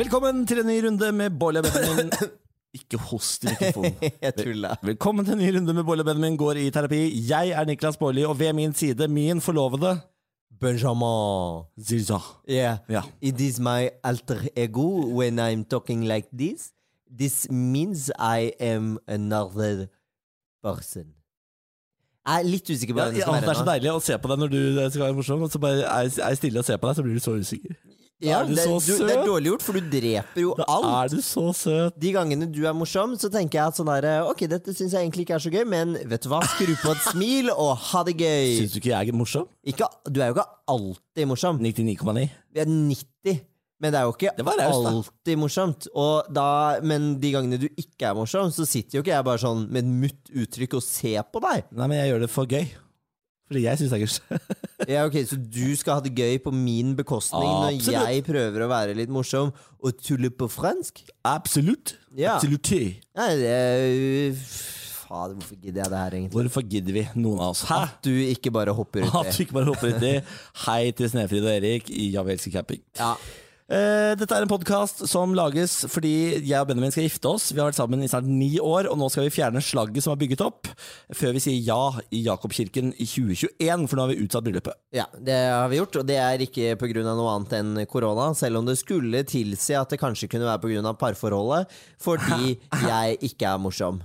[0.00, 2.08] Velkommen til en ny runde med Bolle Benjamin.
[2.78, 3.96] Ikke host i mikrofonen.
[4.24, 4.78] Jeg tuller.
[4.82, 7.00] Velkommen til en ny runde med Bolle Benjamin går i terapi.
[7.28, 9.98] Jeg er Niklas Baarli, og ved min side min forlovede
[10.60, 11.66] Benjamin.
[11.84, 12.16] Zilza.
[12.48, 12.78] Yeah.
[12.90, 13.04] Yeah.
[13.20, 14.86] It is my alter ego
[15.18, 16.72] when I'm talking like this.
[17.18, 19.86] This means I am another
[20.64, 21.12] person.
[22.26, 24.16] Jeg er litt usikker på Ja, hvem ja, det det er så deilig å se
[24.16, 26.80] på deg når du skal være morsom, og så bare er jeg stille og ser
[26.80, 27.76] på deg, så blir du så usikker.
[28.20, 30.64] Ja, er du det, så du, det er dårlig gjort, for du dreper jo Da
[30.68, 30.88] alt.
[31.12, 31.94] er du så søt.
[32.02, 35.06] De gangene du er morsom, så tenker jeg at sånn der, Ok, dette syns jeg
[35.06, 36.42] egentlig ikke er så gøy, men vet du hva?
[36.52, 38.58] Skru på et smil og ha det gøy.
[38.60, 39.46] Syns du ikke jeg er morsom?
[39.64, 41.62] Ikke, du er jo ikke alltid morsom.
[41.64, 42.26] 99,9.
[42.52, 43.40] Vi er 90.
[43.80, 44.90] Men det er jo ikke Det var raust, da.
[44.92, 45.86] alltid morsomt.
[46.36, 46.48] Da,
[46.84, 49.86] men de gangene du ikke er morsom, så sitter jo ikke jeg bare sånn med
[49.86, 51.64] et mutt uttrykk og ser på deg.
[51.72, 52.66] Nei, men jeg gjør det for gøy.
[53.48, 54.60] Fordi jeg syns det er gøy.
[54.90, 58.68] Ja, ok, Så du skal ha det gøy på min bekostning når jeg prøver å
[58.72, 61.04] være litt morsom og tulle på fransk?
[61.30, 61.94] Absolutt.
[62.18, 62.34] Ja.
[62.36, 62.72] Absolutt.
[63.16, 63.54] Nei, det
[65.10, 66.34] Fader, hvorfor gidder jeg det her, egentlig?
[66.36, 67.64] Hvorfor gidder vi, noen av oss?
[67.66, 67.78] Hæ?
[67.88, 69.32] At du ikke bare hopper At uti.
[69.36, 70.12] du ikke bare hopper uti.
[70.66, 72.82] Hei til Snefrid og Erik i Ja, vi elsker camping.
[72.98, 73.14] Ja.
[73.70, 77.52] Eh, dette er en podkast som lages fordi jeg og Benjamin skal gifte oss.
[77.52, 80.16] Vi har vært sammen i snart ni år, og nå skal vi fjerne slagget som
[80.16, 80.66] er bygget opp,
[81.14, 84.74] før vi sier ja i Jakobkirken i 2021, for nå har vi utsatt bryllupet.
[84.96, 87.04] Ja, det har vi gjort, og det er ikke pga.
[87.06, 90.96] noe annet enn korona, selv om det skulle tilsi at det kanskje kunne være pga.
[90.98, 91.70] parforholdet,
[92.02, 92.56] fordi
[92.90, 94.02] jeg ikke er morsom.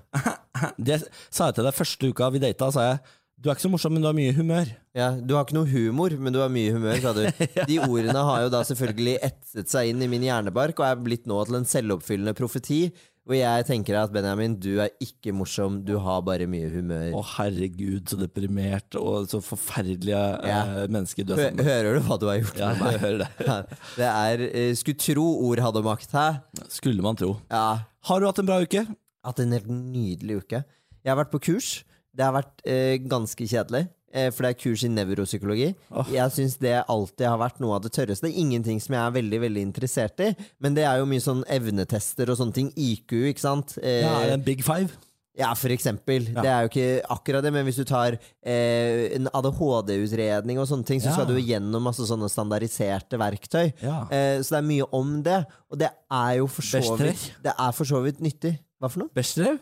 [0.78, 1.02] Det
[1.34, 3.06] sa jeg til deg første uka vi data, sa jeg.
[3.46, 4.70] Du er ikke så morsom, men du har mye humør.
[4.98, 7.26] Ja, Du har ikke noe humor, men du har mye humør, sa du.
[7.70, 11.28] De ordene har jo da selvfølgelig etset seg inn i min hjernebark, og er blitt
[11.30, 12.88] nå til en selvoppfyllende profeti.
[13.26, 17.14] Hvor jeg tenker at Benjamin, du er ikke morsom, du har bare mye humør.
[17.18, 20.20] Å, herregud, så deprimert og så forferdelige
[20.50, 20.60] Ja.
[20.90, 21.66] menneske du er sammen med.
[21.70, 23.30] hører du hva du har gjort Ja, med jeg hører det.
[23.46, 23.58] Ja,
[23.98, 26.28] Det er eh, Skulle tro ord hadde makt, hæ?
[26.70, 27.36] Skulle man tro.
[27.54, 27.66] Ja.
[28.10, 28.86] Har du hatt en bra uke?
[29.26, 30.64] Hatt en helt nydelig uke.
[31.06, 31.84] Jeg har vært på kurs.
[32.16, 33.88] Det har vært eh, ganske kjedelig.
[34.14, 35.74] eh, For det er kurs i nevropsykologi.
[35.92, 36.06] Oh.
[36.12, 38.32] Jeg syns det alltid har vært noe av det tørreste.
[38.32, 40.30] Ingenting som jeg er veldig veldig interessert i.
[40.64, 42.72] Men det er jo mye sånn evnetester og sånne ting.
[42.78, 43.78] IQ, ikke sant.
[43.84, 44.90] Eh, Ja, er en big five?
[45.36, 46.30] ja, for eksempel.
[46.32, 46.42] Ja.
[46.42, 50.86] Det er jo ikke akkurat det, men hvis du tar eh, en ADHD-utredning og sånne
[50.88, 51.14] ting, så Ja.
[51.18, 53.74] skal du gjennom masse sånne standardiserte verktøy.
[53.84, 54.08] Ja.
[54.10, 55.46] Eh, så det er mye om det.
[55.70, 58.58] Og det er jo for så vidt Det er for så vidt nyttig.
[58.82, 59.10] Hva for noe?
[59.14, 59.60] Bechdrev?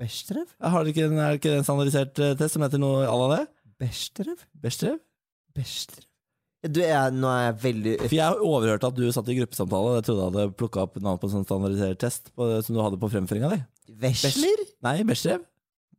[0.00, 0.50] Bechdrev?
[0.60, 3.14] Har det ikke en, er det ikke en standardisert eh, test som heter noe à
[3.16, 3.44] la det?
[3.80, 4.44] Bechdrev?
[4.60, 4.98] Bechdrev?
[5.56, 6.04] Bechdrev?
[6.66, 9.98] Du, jeg, nå er jeg veldig For jeg overhørte at du satt i gruppesamtale.
[10.00, 12.80] Jeg trodde jeg hadde plukka opp navn på en sånn standardisert test på, som du
[12.82, 13.60] hadde på fremføringa di.
[14.02, 14.64] Vesler?
[14.84, 15.44] Nei, Bechdrev.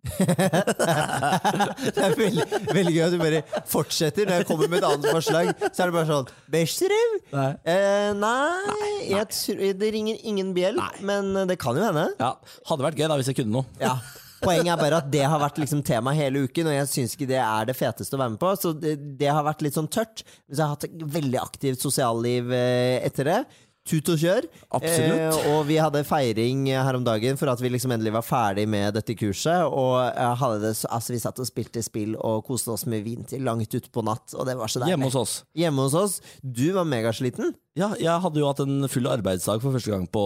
[1.96, 4.28] det er veldig, veldig gøy at du bare fortsetter.
[4.28, 7.18] Når jeg kommer med et annet forslag, så er det bare sånn Bechdrev?
[7.34, 7.50] Nei.
[7.74, 12.08] Eh, nei, Jeg tror, det ringer ingen bjell, men det kan jo hende.
[12.22, 12.36] Ja,
[12.70, 13.70] Hadde vært gøy da hvis jeg kunne noe.
[13.82, 13.98] Ja.
[14.38, 17.30] Poenget er bare at det har vært liksom tema hele uken, og jeg syns ikke
[17.32, 18.52] det er det feteste å være med på.
[18.62, 20.22] Så det, det har vært litt sånn tørt.
[20.46, 23.40] Men så har jeg hatt et veldig aktivt sosialliv eh, etter det.
[23.88, 24.48] Tut og kjør.
[24.78, 25.22] Absolutt.
[25.22, 28.68] Eh, og vi hadde feiring her om dagen for at vi liksom endelig var ferdig
[28.70, 29.64] med dette kurset.
[29.68, 29.96] Og
[30.42, 33.74] hadde det, altså vi satt og spilte spill og koste oss med vin til langt
[33.80, 34.36] utpå natt.
[34.36, 34.96] Og det var så deilig.
[34.96, 35.38] Hjemme hos oss.
[35.58, 36.20] Hjemme hos oss.
[36.44, 37.56] Du var megasliten.
[37.78, 40.22] Ja, jeg hadde jo hatt en full arbeidsdag for første gang på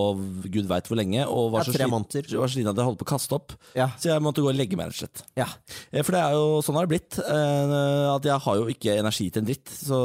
[0.53, 1.25] gud veit hvor lenge.
[1.28, 2.29] Og var Ja, så tre slit- måneder.
[2.39, 3.51] var sliten at jeg holdt på å kaste opp.
[3.75, 3.89] Ja.
[4.00, 5.23] Så jeg måtte gå og legge meg, rett og slett.
[5.35, 5.47] Ja.
[5.91, 7.20] Eh, For det er jo sånn har det blitt.
[7.20, 9.67] eh, At jeg har jo ikke energi til en dritt.
[9.67, 9.99] Så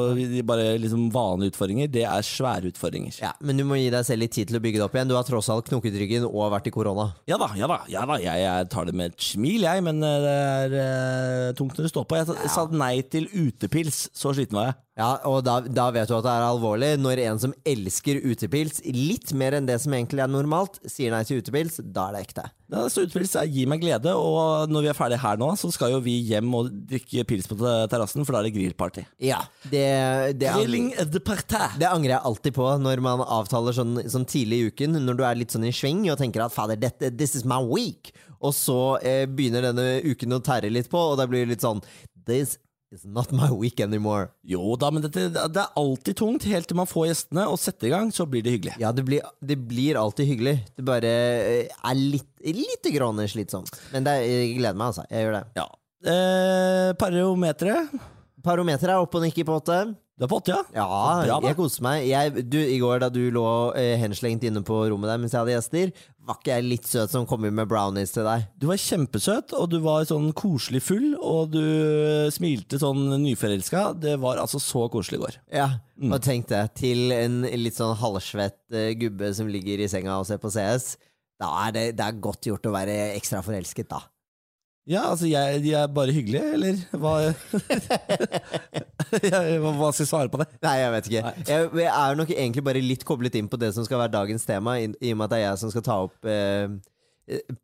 [0.44, 3.14] bare liksom vanlige utfordringer, det er svære utfordringer.
[3.22, 3.32] ja.
[3.40, 5.08] Men du må gi deg selv litt tid til å bygge det opp igjen.
[5.08, 7.14] Du har tross alt knokket ryggen og vært i korona.
[7.28, 8.16] Ja da, ja da, ja da.
[8.18, 11.92] Jeg, jeg tar det med et smil, jeg, men eh, det er tungt når det
[11.94, 12.16] står på.
[12.16, 14.74] Jeg sa, sa nei til utepils, så sliten var jeg.
[14.96, 16.94] Ja, og da, da vet du at det er alvorlig.
[16.96, 21.20] Når en som elsker utepils litt mer enn det som egentlig er normalt, sier nei
[21.28, 22.46] til utepils, da er det ekte.
[22.72, 25.92] Ja, så utepils gir meg glede, og når vi er ferdige her nå, så skal
[25.92, 27.58] jo vi hjem og drikke pils på
[27.92, 29.04] terrassen, for da er det grillparty.
[29.22, 29.84] Ja, det,
[30.40, 31.62] det, Grilling angrer, de party.
[31.76, 35.26] det angrer jeg alltid på når man avtaler sånn, sånn tidlig i uken, når du
[35.28, 38.14] er litt sånn i sving og tenker at fader, dette, this is my week.
[38.40, 41.68] Og så eh, begynner denne uken å tære litt på, og da blir det litt
[41.68, 41.84] sånn
[42.26, 42.56] This
[42.94, 44.28] is not my week anymore.
[44.46, 47.88] Jo da, men dette, det er alltid tungt, helt til man får gjestene og setter
[47.88, 48.76] i gang, så blir det hyggelig.
[48.82, 50.56] Ja, det blir, det blir alltid hyggelig.
[50.76, 53.74] Det bare eh, er litt, litt grann slitsomt.
[53.92, 55.06] Men det, er- jeg gleder meg, altså.
[55.10, 55.44] Jeg gjør det.
[55.58, 55.66] Ja.
[56.06, 57.94] Eh, Parometeret,
[58.46, 59.80] Parometeret er oppe og nikker på åtte.
[60.16, 60.62] du er på åtte, ja?
[60.76, 60.86] Ja,
[61.26, 62.04] Bra, jeg koser meg.
[62.06, 63.46] Jeg, du, I går da du lå
[63.76, 65.90] eh, henslengt inne på rommet der mens jeg hadde gjester,
[66.26, 68.46] var ikke jeg litt søt som kom inn med brownies til deg?
[68.58, 71.62] Du var kjempesøt, og du var sånn koselig full, og du
[72.34, 73.92] smilte sånn nyforelska.
[74.02, 75.38] Det var altså så koselig i går.
[75.62, 76.10] Ja, Mm.
[76.12, 80.26] og tenk det, til en litt sånn halvsvett eh, gubbe som ligger i senga og
[80.28, 80.98] ser på CS,
[81.40, 84.02] da er det, det er godt gjort å være ekstra forelsket, da.
[84.86, 87.12] Ja, altså, jeg, de er bare hyggelige, eller hva
[89.26, 90.46] Jeg- Hva skal jeg svare på det?
[90.62, 91.32] Nei, jeg vet ikke.
[91.48, 94.46] Jeg, jeg er nok egentlig bare litt koblet inn på det som skal være dagens
[94.46, 96.68] tema, i, i og med at det er jeg som skal ta opp eh,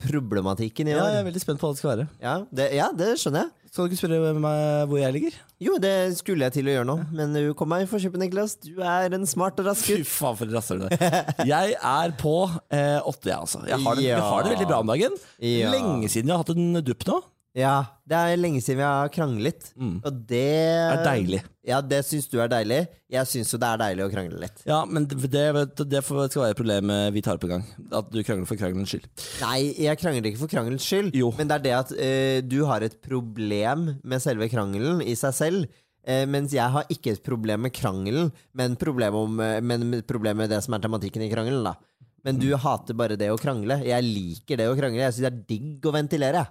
[0.02, 1.00] problematikken i år.
[1.00, 2.06] Ja, jeg er veldig spent på hva det skal være.
[2.22, 3.52] Ja, det, ja, det skjønner jeg.
[3.72, 5.36] Skal du ikke spørre meg hvor jeg ligger?
[5.64, 8.56] Jo, det skulle jeg til å gjøre nå, men du kom meg i forkjøpet, Niklas.
[8.60, 11.30] Du er en smart og rask Fy faen, for et rasshøl du er.
[11.54, 12.34] Jeg er på
[12.68, 13.62] eh, åtte, jeg, altså.
[13.64, 15.16] Jeg har, det, jeg har det veldig bra om dagen.
[15.40, 17.16] Lenge siden jeg har hatt en dupp nå.
[17.52, 19.98] Ja, det er lenge siden vi har kranglet, Mm.
[20.00, 21.42] og det er deilig.
[21.68, 22.88] Ja, det syns du er deilig.
[23.12, 24.62] Jeg syns jo det er deilig å krangle litt.
[24.64, 25.42] Ja, men det, det,
[25.84, 27.66] det skal være et problem eh, vi tar opp en gang.
[27.92, 29.04] At du krangler for krangelens skyld.
[29.44, 31.28] Nei, jeg krangler ikke for krangelens skyld, Jo.
[31.36, 35.36] men det er det at uh, du har et problem med selve krangelen i seg
[35.36, 35.68] selv.
[36.08, 40.40] Uh, mens jeg har ikke et problem med krangelen, men, problem om, uh, men problem
[40.40, 41.68] med det som er tematikken i krangelen.
[41.68, 41.76] da
[42.24, 43.82] Men du hater bare det å krangle.
[43.84, 45.04] Jeg liker det å krangle.
[45.04, 46.46] Jeg syns det er digg å ventilere.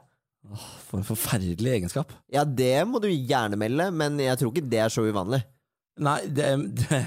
[0.89, 2.11] For en forferdelig egenskap.
[2.33, 5.43] Ja, det må du gjerne melde, men jeg tror ikke det er så uvanlig.
[6.01, 6.47] Nei, det,
[6.81, 7.01] det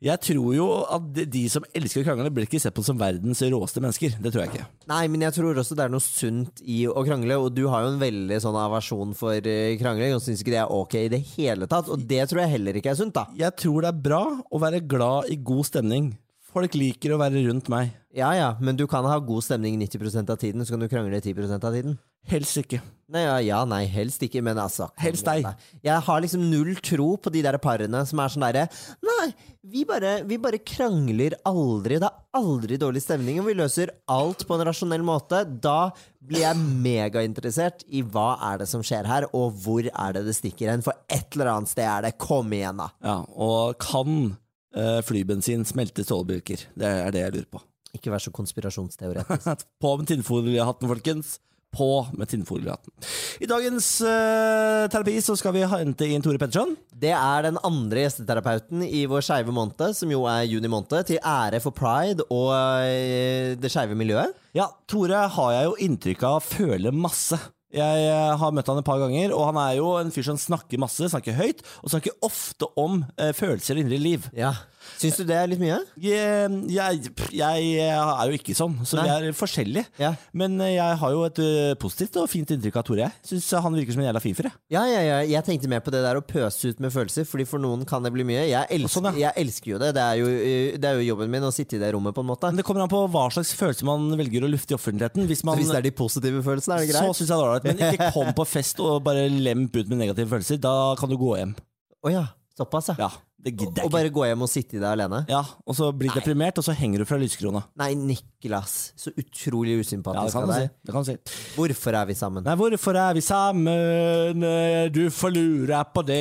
[0.00, 2.96] Jeg tror jo at de, de som elsker å krangle, blir ikke sett på som
[2.96, 4.14] verdens råeste mennesker.
[4.16, 4.68] Det tror jeg ikke.
[4.88, 7.84] Nei, men jeg tror også det er noe sunt i å krangle, og du har
[7.84, 11.10] jo en veldig sånn aversjon for eh, krangling, og syns ikke det er ok i
[11.12, 13.26] det hele tatt, og det tror jeg heller ikke er sunt, da.
[13.36, 16.14] Jeg tror det er bra å være glad i god stemning.
[16.50, 17.92] Folk liker å være rundt meg.
[18.16, 21.20] Ja ja, men du kan ha god stemning 90% av tiden, så kan du krangle
[21.20, 22.00] 10% av tiden.
[22.28, 22.80] Helst ikke.
[23.10, 25.46] Nei, ja, ja, nei, helst ikke, men altså Helst deg.
[25.82, 28.68] Jeg har liksom null tro på de der parene som er sånn derre
[29.02, 29.32] Nei,
[29.66, 31.98] vi bare, vi bare krangler aldri.
[32.00, 35.42] Det er aldri dårlig stemning, og vi løser alt på en rasjonell måte.
[35.42, 35.90] Da
[36.22, 40.36] blir jeg megainteressert i hva er det som skjer her, og hvor er det det
[40.38, 40.86] stikker hen.
[40.86, 42.14] For et eller annet sted er det.
[42.22, 42.92] Kom igjen, da.
[43.04, 46.68] Ja, Og kan uh, flybensin smelte stålbjelker?
[46.78, 47.66] Det er det jeg lurer på.
[47.98, 49.66] Ikke vær så konspirasjonsteoretisk.
[49.82, 51.40] På med tinnfoliehatten, folkens.
[51.70, 52.90] På med tinnfoliehatten.
[53.38, 56.74] I dagens uh, terapi så skal vi hente inn Tore Petterson.
[56.90, 61.22] Det er den andre gjesteterapeuten i vår skeive måned, som jo er juni måned, til
[61.22, 64.34] ære for pride og uh, det skeive miljøet.
[64.58, 67.38] Ja, Tore har jeg jo inntrykk av føler masse.
[67.70, 70.38] Jeg eh, har møtt han et par ganger, og han er jo en fyr som
[70.42, 74.26] snakker masse, snakker høyt, og snakker ofte om uh, følelser og indre liv.
[74.34, 74.56] Ja.
[75.00, 75.76] Syns du det er litt mye?
[76.00, 79.04] Jeg, jeg, jeg er jo ikke sånn, så Nei.
[79.06, 79.86] vi er forskjellige.
[80.00, 80.12] Ja.
[80.36, 83.08] Men eh, jeg har jo et eh, positivt og fint inntrykk av Tore.
[83.10, 84.48] Jeg syns han virker som en jævla fin fyr.
[84.72, 85.18] Ja, ja, ja.
[85.28, 88.04] Jeg tenkte mer på det der å pøse ut med følelser, Fordi for noen kan
[88.04, 88.46] det bli mye.
[88.48, 89.28] Jeg elsker, Sånn, ja.
[89.28, 89.92] jeg elsker jo det.
[89.96, 92.24] Det er jo, eh, det er jo jobben min å sitte i det rommet, på
[92.24, 92.50] en måte.
[92.50, 95.28] Men det kommer an på hva slags følelser man velger å lufte i offentligheten.
[95.30, 97.04] Hvis, man, Hvis det er de positive følelsene, er det greit?
[97.04, 97.68] så syns jeg det er ålreit.
[97.70, 100.60] Men ikke kom på fest og bare lemp ut med negative følelser.
[100.62, 101.54] Da kan du gå hjem.
[102.00, 102.24] Å ja.
[102.58, 103.08] Såpass, ja.
[103.42, 103.92] Det gidder Og jeg ikke.
[103.94, 105.22] bare gå hjem og sitte i det alene?
[105.30, 107.62] Ja, Og så bli deprimert, og så henger du fra lyskrona.
[107.80, 108.92] Nei, Niklas.
[109.00, 110.60] Så utrolig Ja, det usympatisk kan av deg si.
[110.60, 110.70] deg.
[110.84, 111.16] Det kan du si.
[111.56, 112.44] Hvorfor er vi sammen?
[112.44, 114.44] Nei, hvorfor er vi sammen?
[114.92, 116.20] Du får lure på det.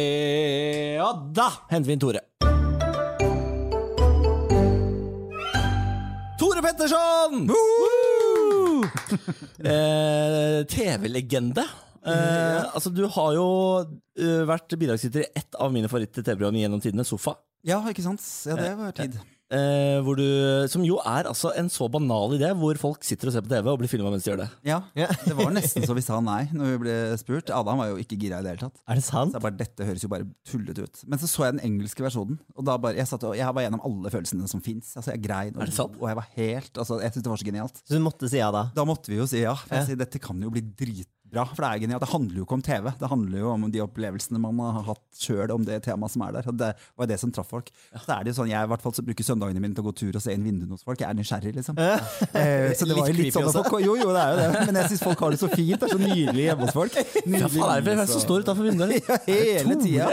[1.04, 2.24] Og da henter vi inn Tore.
[6.40, 7.50] Tore Petterson!
[7.52, 8.84] Woo!
[9.60, 11.66] eh, TV-legende.
[12.06, 13.48] Eh, altså, du har jo
[14.20, 17.36] eh, vært bidragsyter i ett av mine favoritt-TV-program gjennom tidene, Sofa.
[17.68, 18.24] Ja, ikke sant?
[18.48, 19.20] Ja, det var tid.
[19.50, 20.22] Eh, hvor du,
[20.70, 23.66] som jo er altså en så banal idé, hvor folk sitter og ser på TV
[23.72, 24.48] og blir filma mens de gjør det.
[24.70, 24.78] Ja.
[24.94, 27.50] Det var nesten så vi sa nei når vi ble spurt.
[27.58, 28.78] Adam var jo ikke gira i det hele tatt.
[28.86, 29.34] Er det sant?
[29.34, 31.02] Så jeg bare, Dette høres jo bare tullete ut.
[31.10, 32.38] Men så så jeg den engelske versjonen.
[32.54, 34.94] Og da bare, Jeg satt og, jeg var gjennom alle følelsene som fins.
[34.94, 35.98] Altså, jeg grein, og, Er det sant?
[35.98, 37.82] og jeg var helt altså, Jeg syntes det var så genialt.
[37.90, 38.68] Så du måtte si ja da?
[38.78, 39.56] Da måtte vi jo si ja.
[39.66, 39.82] For Ja.
[39.82, 42.04] jeg sier, dette kan jo bli drit, bra, for det er genialt.
[42.04, 45.04] Det handler jo ikke om TV, det handler jo om de opplevelsene man har hatt
[45.20, 46.50] sjøl om det temaet som er der.
[46.52, 47.70] Og det var det som traff folk.
[47.94, 49.90] Så er det jo sånn, Jeg i hvert fall så bruker søndagene mine til å
[49.90, 51.00] gå tur og se inn vinduene hos folk.
[51.02, 51.80] Jeg er nysgjerrig, liksom.
[51.80, 54.64] Eh, så det var jo Litt sånn folk, Jo, jo, det er jo det.
[54.70, 55.80] Men jeg syns folk har det så fint.
[55.80, 56.98] Det er så nydelig hjemme hos folk.
[57.00, 59.10] Ja, Nydelig er det er som står utenfor vinduet?
[59.10, 60.08] ja, hele tida.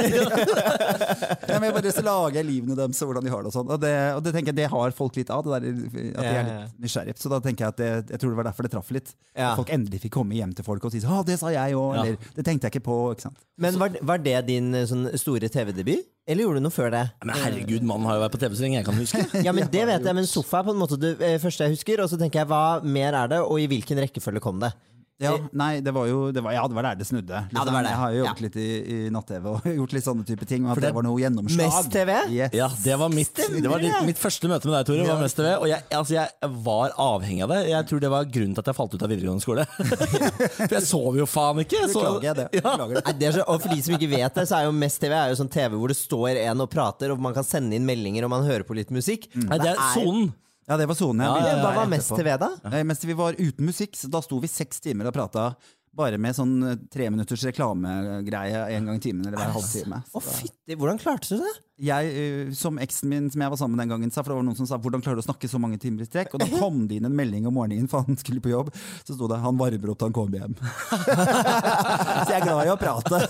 [1.48, 3.52] ja, men jeg bare så lager jeg livene deres og hvordan de har det.
[3.52, 5.46] Og sånn Og det, og det tenker jeg det har folk litt av.
[5.46, 5.68] Det der,
[6.16, 7.18] at de er litt nysgjerrige.
[7.22, 9.14] Så da tenker jeg at det, jeg tror det var derfor det traff litt.
[9.36, 12.02] Folk endelig fikk komme hjem til folk og si 'Å, det sa jeg òg', Ja.
[12.02, 13.12] eller 'det tenkte jeg ikke på'.
[13.14, 13.38] ikke sant?
[13.58, 16.04] Men var, var det din eh, sånn, store TV-debut?
[16.26, 17.04] Eller gjorde du noe før det?
[17.24, 19.22] Men herregud, mannen har jo vært på TV så lenge jeg kan huske.
[19.46, 21.76] Ja, men Det vet jeg, men sofa er på en måte det eh, første jeg
[21.76, 22.02] husker.
[22.02, 24.72] Og så tenker jeg, hva mer er det, og i hvilken rekkefølge kom det?
[25.18, 27.38] Ja, nei, det var jo det var, Ja, det var der det snudde.
[27.54, 27.88] Ja, det var det.
[27.94, 28.44] Jeg har jo jobbet Ja.
[28.44, 30.66] litt i, i natt-TV og gjort litt sånne type ting.
[30.66, 31.70] Og at det- det var noe gjennomslag.
[31.72, 32.10] Mest TV?
[32.36, 32.52] Yes.
[32.52, 33.92] Ja, det var mitt, det var det.
[34.04, 35.06] mitt første møte med deg, Tore.
[35.08, 37.62] var Mest TV, og jeg, altså, jeg var avhengig av det.
[37.70, 39.66] Jeg tror det var grunnen til at jeg falt ut av videregående skole.
[40.68, 41.80] For jeg sov jo faen ikke.
[41.88, 42.48] så- Beklager jeg det.
[42.60, 42.76] Ja.
[42.76, 43.04] Beklager det.
[43.08, 45.12] Nei, det så, og for de som ikke vet det, så er jo Mest TV
[45.16, 47.86] er jo sånn TV hvor det står en og prater, og man kan sende inn
[47.88, 49.30] meldinger og man hører på litt musikk.
[49.34, 50.34] Nei, det er sonen.
[50.66, 51.22] Ja, det var sonen.
[51.26, 52.48] Ja, ja, Hva var mest Mest TV, da?
[52.72, 55.50] Eh, Mens vi var uten musikk, så da sto vi seks timer og prata
[55.96, 60.02] bare med sånn eh, tre minutters reklamegreie en gang i timen eller hver halvtime.
[60.12, 61.54] Å, fytti, hvordan klarte du det?
[61.76, 64.38] Jeg, eh, som eksen min som jeg var sammen med den gangen, sa, for det
[64.38, 66.32] var noen som sa 'hvordan klarer du å snakke så mange timer i strekk'?
[66.32, 68.70] Og da kom det inn en melding om morgenen, for han skulle på jobb.
[69.04, 70.56] Så sto det 'han varmer opp til han kommer hjem'.
[72.24, 73.20] så jeg er glad i å prate.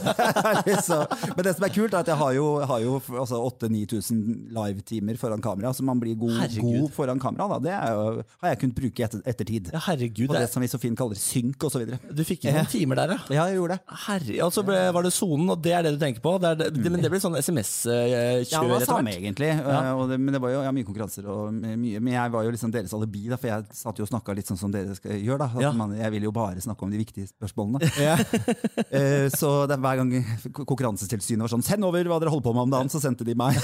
[1.36, 5.18] men det som er kult, er at jeg har jo, har jo altså 8000-9000 livetimer
[5.18, 7.48] foran kamera, så man blir god, god foran kamera.
[7.56, 7.58] Da.
[7.66, 9.72] Det jo, har jeg kunnet bruke i etter, ettertid.
[9.74, 10.30] Ja, herregud.
[10.30, 11.82] Og det som vi så fint kaller synk osv.
[11.82, 13.18] du fikk inn noen timer der, ja.
[13.40, 13.98] Ja, jeg gjorde det.
[14.06, 16.38] Herre, og så ble, var det sonen, og det er det du tenker på?
[16.38, 19.50] Det det, men det blir sånn SMS-kjør var etter samme egentlig.
[19.54, 19.94] Ja.
[19.96, 22.00] Og det, men det var jo ja, mye konkurranser og mye.
[22.00, 24.50] Men jeg var jo liksom deres alibi, da, for jeg satt jo og snakka litt
[24.50, 25.46] sånn som dere skal gjøre.
[25.46, 25.64] da.
[25.66, 25.72] Ja.
[25.76, 27.82] man, jeg vil jo bare snakke om de viktige spørsmålene.
[28.96, 30.10] Eh, så det, er hver gang
[30.54, 33.34] Konkurransetilsynet var sånn 'Send over hva dere holder på med om dagen', så sendte de
[33.36, 33.56] meg.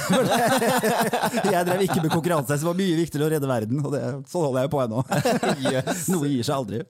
[1.54, 3.80] jeg drev ikke med konkurranse, så det var mye viktigere å redde verden.
[3.84, 5.04] Og det, sånn holder jeg på ennå.
[6.12, 6.82] Noe gir seg aldri.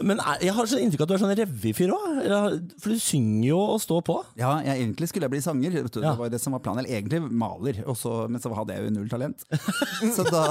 [0.00, 2.70] Men er- jeg har så inntrykk av at du er sånn revyfyr òg.
[2.80, 4.16] For du synger jo og står på.
[4.40, 5.74] Ja, jeg, egentlig skulle jeg bli sanger.
[5.76, 6.00] Vet du.
[6.00, 6.12] Ja.
[6.14, 6.82] Det var jo det som var planen.
[6.84, 9.44] Eller egentlig maler, også, men så hadde jeg jo null talent.
[10.16, 10.42] Så da,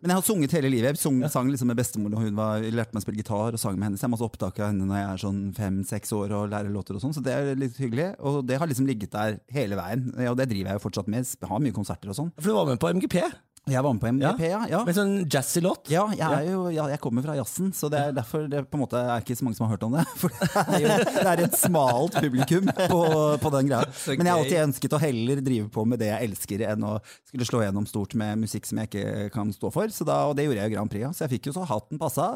[0.00, 0.94] men jeg har sunget hele livet.
[0.94, 3.60] Jeg sung, sang liksom med bestemor da hun var, lærte meg å spille gitar og
[3.60, 3.98] sang med henne.
[4.00, 6.72] Så jeg har masse opptak av henne når jeg er sånn fem-seks år og lærer
[6.74, 7.14] låter og sånn.
[7.16, 8.10] Så det er litt hyggelig.
[8.24, 10.08] Og det har liksom ligget der hele veien.
[10.30, 11.28] Og det driver jeg jo fortsatt med.
[11.28, 12.32] Jeg har mye konserter og sånn.
[12.40, 13.20] For du var med på MGP.
[13.64, 14.58] Jeg var med på MGP, ja.
[14.68, 14.78] ja.
[14.84, 15.88] Med sånn jazzy låt.
[15.88, 18.82] Ja, jeg, jo, ja, jeg kommer fra jazzen, så det er derfor det på en
[18.82, 20.02] måte er ikke så mange som har hørt om det.
[20.20, 22.98] For det er jo det er et smalt publikum på,
[23.40, 23.88] på den greia.
[24.18, 26.98] Men jeg har alltid ønsket å heller drive på med det jeg elsker, enn å
[27.30, 29.94] skulle slå gjennom stort med musikk som jeg ikke kan stå for.
[29.96, 32.02] Så da, og det gjorde jeg i Grand Prix, så jeg fikk jo så hatten
[32.04, 32.28] passa.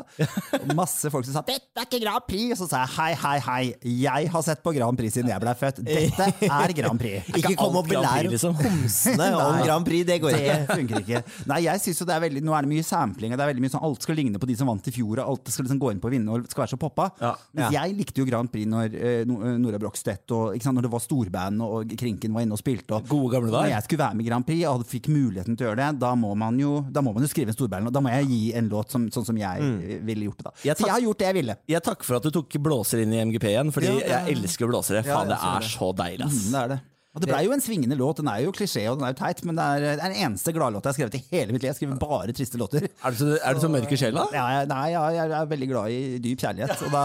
[0.73, 3.37] Masse folk som sa 'dette er ikke Grand Prix', og så sa jeg hei, hei,
[3.51, 3.63] hei,
[4.07, 5.85] jeg har sett på Grand Prix siden jeg ble født.
[5.85, 7.29] Dette er Grand Prix.
[7.37, 8.57] Ikke kom og belær liksom.
[8.65, 10.59] homsene om Grand Prix, det går ikke.
[10.65, 11.18] Det funker ikke.
[11.51, 13.51] Nei, jeg synes jo det er veldig, Nå er det mye sampling, og det er
[13.53, 15.67] veldig mye sånn alt skal ligne på de som vant i fjor, og alt skal
[15.67, 17.09] liksom gå inn på å vinne og skal være så poppa.
[17.23, 17.33] Ja.
[17.59, 20.89] Mens jeg likte jo Grand Prix når eh, eh, Nora Brogstedt og ikke sant, når
[20.89, 22.99] det var storband og Krinken var inne og spilte.
[22.99, 23.69] Og, Gode gamle dager.
[23.69, 25.91] Når jeg skulle være med i Grand Prix og fikk muligheten til å gjøre det,
[26.05, 28.29] da må man jo, da må man jo skrive en storband, og da må jeg
[28.33, 29.81] gi en låt som, sånn som jeg mm.
[30.09, 30.49] ville gjort det.
[30.51, 30.55] da.
[30.71, 31.59] Jeg Så jeg har gjort det jeg ville.
[31.75, 34.71] Jeg takker for at du tok blåser inn i MGP igjen, fordi Ja, jeg elsker
[34.71, 35.03] blåsere.
[35.03, 36.39] Ja, Faen, det er så deilig, ass.
[36.47, 36.81] Mm, det er det.
[37.19, 38.21] Og det blei jo en svingende låt.
[38.23, 40.93] Den er jo klisjé og den er jo teit, men det er, den eneste gladlåta
[40.93, 41.73] jeg har skrevet i hele mitt liv.
[41.73, 42.87] Jeg skriver bare triste låter.
[43.03, 44.25] Er du så, er du så mørk i sjela?
[44.37, 46.87] Ja, nei, ja, jeg er veldig glad i dyp kjærlighet.
[46.87, 47.05] Og, da,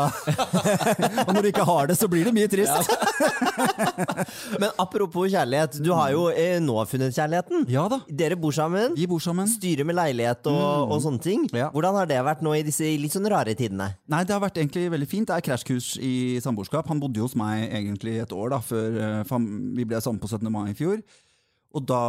[1.25, 2.93] og når du ikke har det, så blir det mye trist.
[4.62, 7.65] Men apropos kjærlighet, du har jo eh, nå funnet kjærligheten.
[7.72, 8.00] Ja da.
[8.10, 9.48] Dere bor sammen, Vi bor sammen.
[9.50, 11.46] styrer med leilighet og, og sånne ting.
[11.55, 11.70] Ja.
[11.74, 13.91] Hvordan har det vært nå i disse litt sånn rare tidene?
[14.12, 15.29] Nei, det har vært egentlig veldig fint.
[15.29, 16.88] Det er krasjkurs i samboerskap.
[16.91, 20.22] Han bodde jo hos meg egentlig et år da, før eh, fam- vi ble sammen
[20.24, 20.51] på 17.
[20.53, 21.03] mai i fjor.
[21.74, 22.00] Og da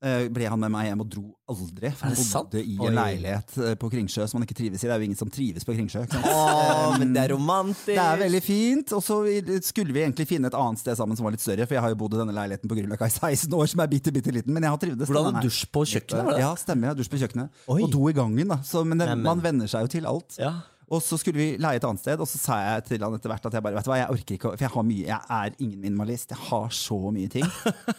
[0.00, 1.90] eh, ble han med meg hjem og dro aldri.
[1.92, 2.54] For han sant?
[2.54, 2.86] bodde i Oi.
[2.88, 4.88] en leilighet eh, på Kringsjø som han ikke trives i.
[4.88, 6.06] Det er jo ingen som trives på Kringsjø.
[6.06, 6.30] Ikke sant?
[6.32, 7.90] Å, men det er romantisk!
[7.90, 8.94] Det er veldig fint.
[8.96, 9.18] Og så
[9.66, 11.68] skulle vi egentlig finne et annet sted sammen som var litt større.
[11.68, 13.92] For jeg har jo bodd i denne leiligheten på Grünerløkka i 16 år, som er
[13.92, 14.56] bitte, bitte liten.
[14.56, 15.12] Men jeg har trivdes.
[15.12, 16.40] Hvordan hadde dusj på kjøkkenet?
[16.40, 16.88] Ja, stemmer.
[16.88, 17.64] Jeg har dusj på kjøkkenet.
[17.68, 17.80] Oi.
[17.84, 18.54] Og do i gangen.
[18.56, 20.40] da så, Men det, man venner seg jo til alt.
[20.40, 20.62] Ja.
[20.90, 23.30] Og så skulle vi leie et annet sted, og så sa jeg til han etter
[23.30, 25.28] hvert at jeg bare, vet du hva, jeg orker ikke, for jeg har mye, jeg
[25.36, 27.46] er ingen minimalist, jeg har så mye ting.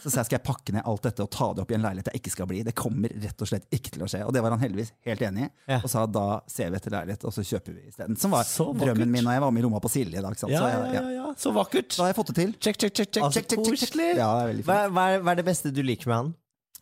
[0.02, 1.86] Så sa jeg, skal jeg pakke ned alt dette og ta det opp i en
[1.86, 2.60] leilighet jeg ikke skal bli?
[2.68, 4.20] Det kommer rett og slett ikke til å skje.
[4.28, 5.50] Og det var han heldigvis helt enig i.
[5.72, 5.80] Ja.
[5.80, 8.20] Og sa da ser vi etter leilighet, og så kjøper vi isteden.
[8.20, 10.38] Som var Så drømmen min og jeg var med i Lomma på Silje i dag.
[10.52, 11.32] Ja, ja, ja.
[11.40, 11.96] Så vakkert.
[11.96, 12.54] Da har jeg fått det til.
[12.60, 14.20] Check, check, check, check, Altså, check, check, check, check.
[14.20, 16.32] Ja, det er Hva, hva, er, hva er det beste du liker med han?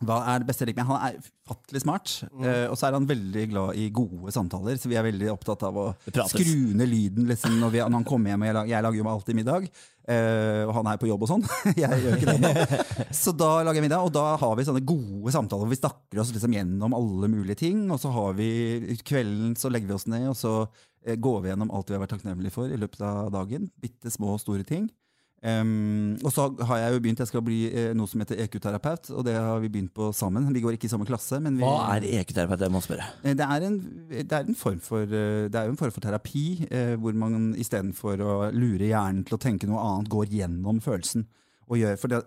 [0.00, 2.44] Hva er det beste med Han er ufattelig smart, mm.
[2.70, 4.78] og så er han veldig glad i gode samtaler.
[4.80, 5.86] Så vi er veldig opptatt av å
[6.30, 8.44] skru ned lyden liksom, når, vi, når han kommer hjem.
[8.44, 9.66] og Jeg, lager, jeg lager jo alltid middag,
[10.14, 11.44] eh, og han er på jobb og sånn.
[11.82, 12.80] jeg gjør ikke det nå.
[13.22, 16.22] Så da lager jeg middag, og da har vi sånne gode samtaler hvor vi snakker
[16.22, 17.84] oss liksom gjennom alle mulige ting.
[17.90, 18.50] Og så har vi
[19.04, 20.54] kvelden, så legger vi oss ned, og så
[21.04, 23.68] eh, går vi gjennom alt vi har vært takknemlige for i løpet av dagen.
[23.82, 24.88] Bitte små og store ting.
[25.40, 29.08] Em, og så har jeg jo begynt, jeg skal bli eh, noe som heter EQ-terapeut,
[29.14, 30.50] og det har vi begynt på sammen.
[30.52, 32.60] Vi går ikke i samme klasse, men vi, Hva er EQ-terapeut?
[32.66, 33.08] Jeg må spørre.
[33.24, 33.78] Eh, det er, en,
[34.10, 37.16] det, er en form for, eh, det er jo en form for terapi, eh, hvor
[37.16, 41.24] man istedenfor å lure hjernen til å tenke noe annet, går gjennom følelsen.
[41.70, 42.18] Og gjør, for det,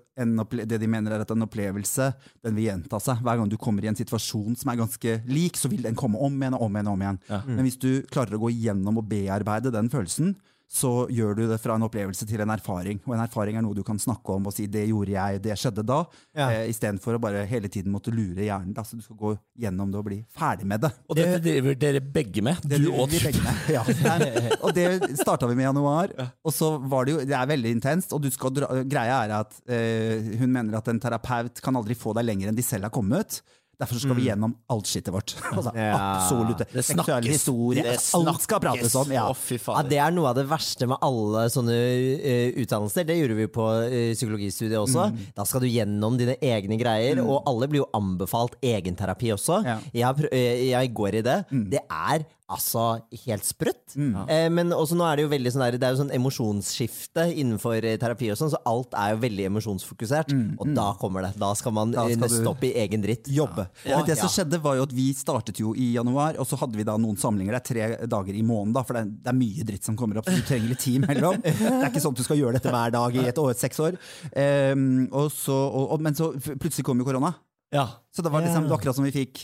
[0.71, 2.05] det de mener er at en opplevelse
[2.47, 3.19] den vil gjenta seg.
[3.21, 6.17] Hver gang du kommer i en situasjon som er ganske lik, så vil den komme
[6.23, 6.87] om igjen og om igjen.
[6.87, 7.19] og om igjen.
[7.49, 10.31] Men hvis du klarer å gå gjennom og bearbeide den følelsen,
[10.69, 12.99] så gjør du det fra en opplevelse til en erfaring.
[13.05, 15.57] Og en erfaring er noe du kan snakke om og si 'det gjorde jeg, det
[15.57, 16.05] skjedde da',
[16.35, 16.49] Ja.
[16.49, 18.73] eh, istedenfor å bare hele tiden måtte lure hjernen.
[18.73, 20.91] Altså, Så du skal gå gjennom det og bli ferdig med det.
[21.09, 22.57] Og dette driver dere begge med.
[22.63, 23.55] Det Du og vi begge med.
[23.69, 23.83] Ja.
[24.63, 26.09] Og det starta vi med i januar.
[26.43, 28.13] Og så var det jo Det er veldig intenst.
[28.13, 31.93] Og du skal dra, greia er at eh, hun mener at en terapeut kan aldri
[31.95, 33.41] få deg lenger enn de selv har kommet.
[33.83, 35.35] Derfor skal vi gjennom alt skittet vårt.
[35.53, 35.91] Altså, Ja.
[36.17, 36.63] Absolutt.
[36.73, 37.29] Det Seksuell snakkes.
[37.37, 37.83] historie.
[37.83, 39.11] Det Alt skal prates om.
[39.13, 39.27] Ja.
[39.29, 39.83] Oh, Ja.
[39.93, 43.05] Det er noe av det verste med alle sånne uh, utdannelser.
[43.07, 45.09] Det gjorde vi på uh, psykologistudiet også.
[45.37, 49.59] Da skal du gjennom dine egne greier, og alle blir jo anbefalt egenterapi også.
[49.67, 49.77] Ja.
[49.93, 51.37] Jeg, prø- eh, jeg går i det.
[51.73, 53.95] Det er altså helt sprøtt.
[53.95, 57.23] Eh, men også nå er det jo veldig sånn der, det er jo sånn emosjonsskifte
[57.39, 60.33] innenfor eh, terapi og sånn, så alt er jo veldig emosjonsfokusert.
[60.59, 61.31] Og da kommer det.
[61.39, 63.27] Da skal man Da eh, skal opp i egen dritt.
[63.31, 63.67] jobbe.
[63.87, 63.97] Ja.
[64.01, 64.33] Men det som Ja.
[64.35, 67.17] skjedde var jo at Vi startet jo i januar, og så hadde vi da noen
[67.17, 67.55] samlinger.
[67.57, 69.95] Det er tre dager i måneden, da, for det er, det er mye dritt som
[69.97, 70.25] kommer opp.
[70.29, 71.41] Så du trenger litt tid imellom.
[71.43, 73.79] Det er ikke sånn at du skal gjøre dette hver dag i et år, seks
[73.79, 73.97] år.
[74.35, 77.33] Ehm, og så, og, og, men så plutselig kom jo korona.
[77.73, 77.87] Ja.
[78.15, 78.73] Så det var liksom yeah.
[78.75, 79.39] akkurat som vi fikk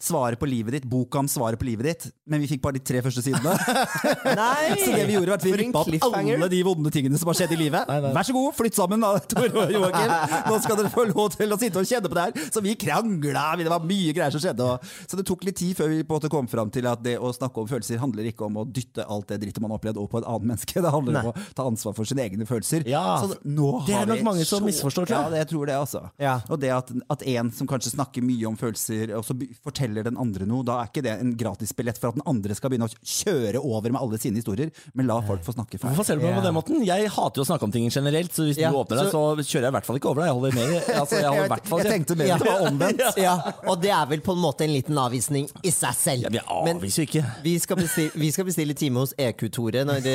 [0.00, 2.80] svaret på livet ditt, boka om svaret på livet ditt, men vi fikk bare de
[2.80, 3.52] tre første sidene.
[4.40, 4.78] Nei!
[4.80, 7.36] Så det vi gjorde var at vi rippa opp alle de vonde tingene som har
[7.36, 7.84] skjedd i livet.
[7.84, 10.14] Vær så god, flytt sammen da, Tor og Joakim.
[10.48, 12.48] Nå skal dere få lov til å sitte og kjenne på det her.
[12.54, 14.70] Så vi krangla, det var mye greier som skjedde.
[14.72, 17.04] Og, så det tok litt tid før vi på en måte kom fram til at
[17.04, 19.82] det å snakke om følelser handler ikke om å dytte alt det drittet man har
[19.82, 20.80] opplevd over på et annet menneske.
[20.80, 22.88] Det handler om å ta ansvar for sine egne følelser.
[22.88, 25.28] Ja, så nå det er nok mange som så- misforstår, tror jeg.
[25.28, 26.06] Ja, det, tror det altså.
[26.16, 26.38] Ja.
[26.48, 30.18] Og det at, at en som kanskje snakker mye om følelser, og så forteller den
[30.20, 32.94] andre noe, da er ikke det en gratisbillett for at den andre skal begynne å
[33.02, 35.96] kjøre over med alle sine historier, men la folk få snakke ferdig.
[35.96, 36.84] Hvorfor ser du på meg på den måten?
[36.86, 39.24] Jeg hater jo å snakke om ting generelt, så hvis Ja, du åpner deg, så
[39.42, 40.30] kjører jeg i hvert fall ikke over deg.
[40.30, 40.74] Jeg holder med.
[41.04, 42.36] Altså, jeg holder i hvert fall jeg tenkte mer Ja.
[42.38, 43.02] det var omvendt.
[43.24, 43.34] Ja,
[43.70, 46.28] og det er vel på en måte en liten avvisning i seg selv.
[46.28, 46.42] ja, Vi
[46.74, 47.24] avviser jo ikke.
[47.44, 50.06] vi skal, bestille, vi skal bestille time hos EQ-Tore når,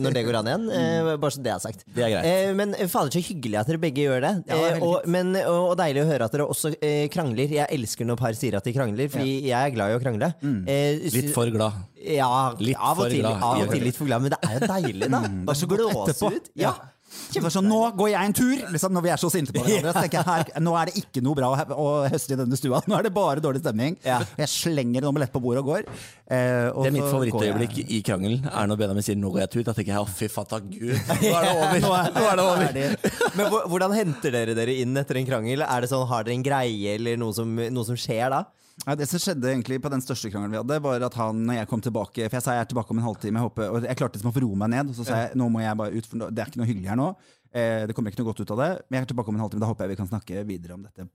[0.00, 0.66] når det går an igjen.
[0.74, 1.84] Eh, bare så det er sagt.
[1.86, 2.28] Det er greit.
[2.30, 4.34] Eh, men fader, så hyggelig at dere begge gjør det.
[4.50, 7.06] Ja, det Eh, og, men, og, og deilig å høre at dere også eh,
[7.46, 7.56] krangler.
[7.60, 10.28] Jeg elsker når par sier at de krangler, fordi jeg er glad i å krangle.
[10.66, 11.72] Eh, Litt for glad.
[12.00, 13.42] Ja, Litt av og til, glad.
[13.42, 15.20] av og til litt for glad, men det er jo deilig, da.
[15.48, 16.50] Bare så glåse ut.
[16.56, 16.74] Ja.
[17.10, 18.54] Sånn, nå går jeg en tur!
[18.70, 19.92] Liksom, når vi er så sinte på hverandre.
[19.94, 22.82] Så tenker jeg, her, nå er det ikke noe bra å, høste i denne stua.
[22.86, 23.96] Nå er det bare dårlig stemning.
[24.06, 24.20] Ja.
[24.38, 25.88] Jeg slenger en omelett på bordet og går.
[26.30, 28.46] Eh, og Det er mitt favorittøyeblikk i krangelen.
[28.46, 29.66] Er når Benjamin sier 'nå går jeg tur'.
[29.66, 30.94] Da tenker jeg 'å, fy fatta gud'.
[31.24, 31.80] Nå er det over.
[31.80, 33.34] Nå er, nå er det over.
[33.38, 35.66] Men hvordan henter dere dere inn etter en krangel?
[35.66, 38.44] Er det sånn, Har dere en greie eller noe som, noe som skjer da?
[38.86, 41.58] Ja, det som skjedde egentlig på den største krangelen vi hadde, var at han, når
[41.58, 43.84] jeg kom tilbake For jeg sa jeg er tilbake om en halvtime, jeg, håper, og
[43.84, 44.92] jeg klarte liksom å få roe meg ned.
[44.92, 46.92] Og så sa jeg nå må jeg bare ut, for det er ikke noe hyggelig
[46.92, 47.10] her nå.
[47.50, 48.70] Eh, det kommer ikke noe godt ut av det.
[48.88, 50.86] Men jeg er tilbake om en halvtime, da håper jeg vi kan snakke videre om
[50.86, 51.10] dette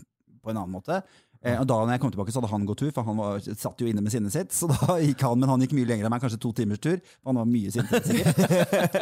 [0.45, 0.99] på en annen måte.
[1.45, 3.41] Eh, og da når jeg kom tilbake, så hadde han gått tur, for han var,
[3.45, 4.54] satt jo inne med sinnet sitt.
[4.56, 6.99] Så da gikk han, men han gikk mye lenger enn meg, kanskje to timers tur.
[7.17, 8.99] For han var mye sintere, sikkert.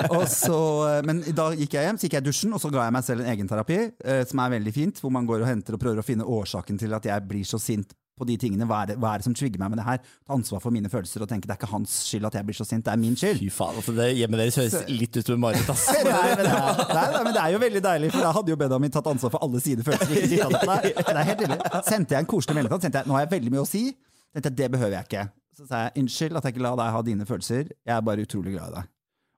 [1.08, 3.08] men da gikk jeg hjem, så gikk jeg i dusjen, og så ga jeg meg
[3.08, 6.04] selv en egenterapi, eh, som er veldig fint, hvor man går og henter og prøver
[6.04, 8.68] å finne årsaken til at jeg blir så sint på de tingene.
[8.70, 10.02] Hva er, det, hva er det som trigger meg med det her?
[10.28, 12.58] Ta ansvar for mine følelser og tenke det er ikke hans skyld at jeg blir
[12.58, 13.42] så sint, det er min skyld.
[13.42, 15.70] Fy faen, altså det Hjemmet deres høres litt ut som mareritt.
[15.74, 15.86] ass.
[16.08, 18.60] Nei, men det, er, nei, men det er jo veldig deilig, for da hadde jo
[18.64, 20.16] Benjamin tatt ansvar for alle sine følelser.
[20.20, 21.60] Ikke dyttet det det er helt ille.
[21.88, 23.86] Sendte jeg en koselig melding til ham, nå har jeg veldig mye å si.
[24.34, 25.28] Tenkte jeg, Det behøver jeg ikke.
[25.54, 28.26] Så sa jeg unnskyld at jeg ikke la deg ha dine følelser, jeg er bare
[28.26, 28.90] utrolig glad i deg.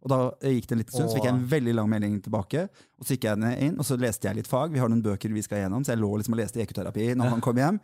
[0.05, 0.19] Og da
[0.53, 2.67] gikk det en liten stund, så fikk jeg en veldig lang melding tilbake.
[3.01, 4.69] Og så gikk jeg inn, og så leste jeg litt fag.
[4.75, 7.31] Vi har noen bøker vi skal gjennom, så jeg lå liksom og leste EQ-terapi når
[7.33, 7.79] han kom hjem.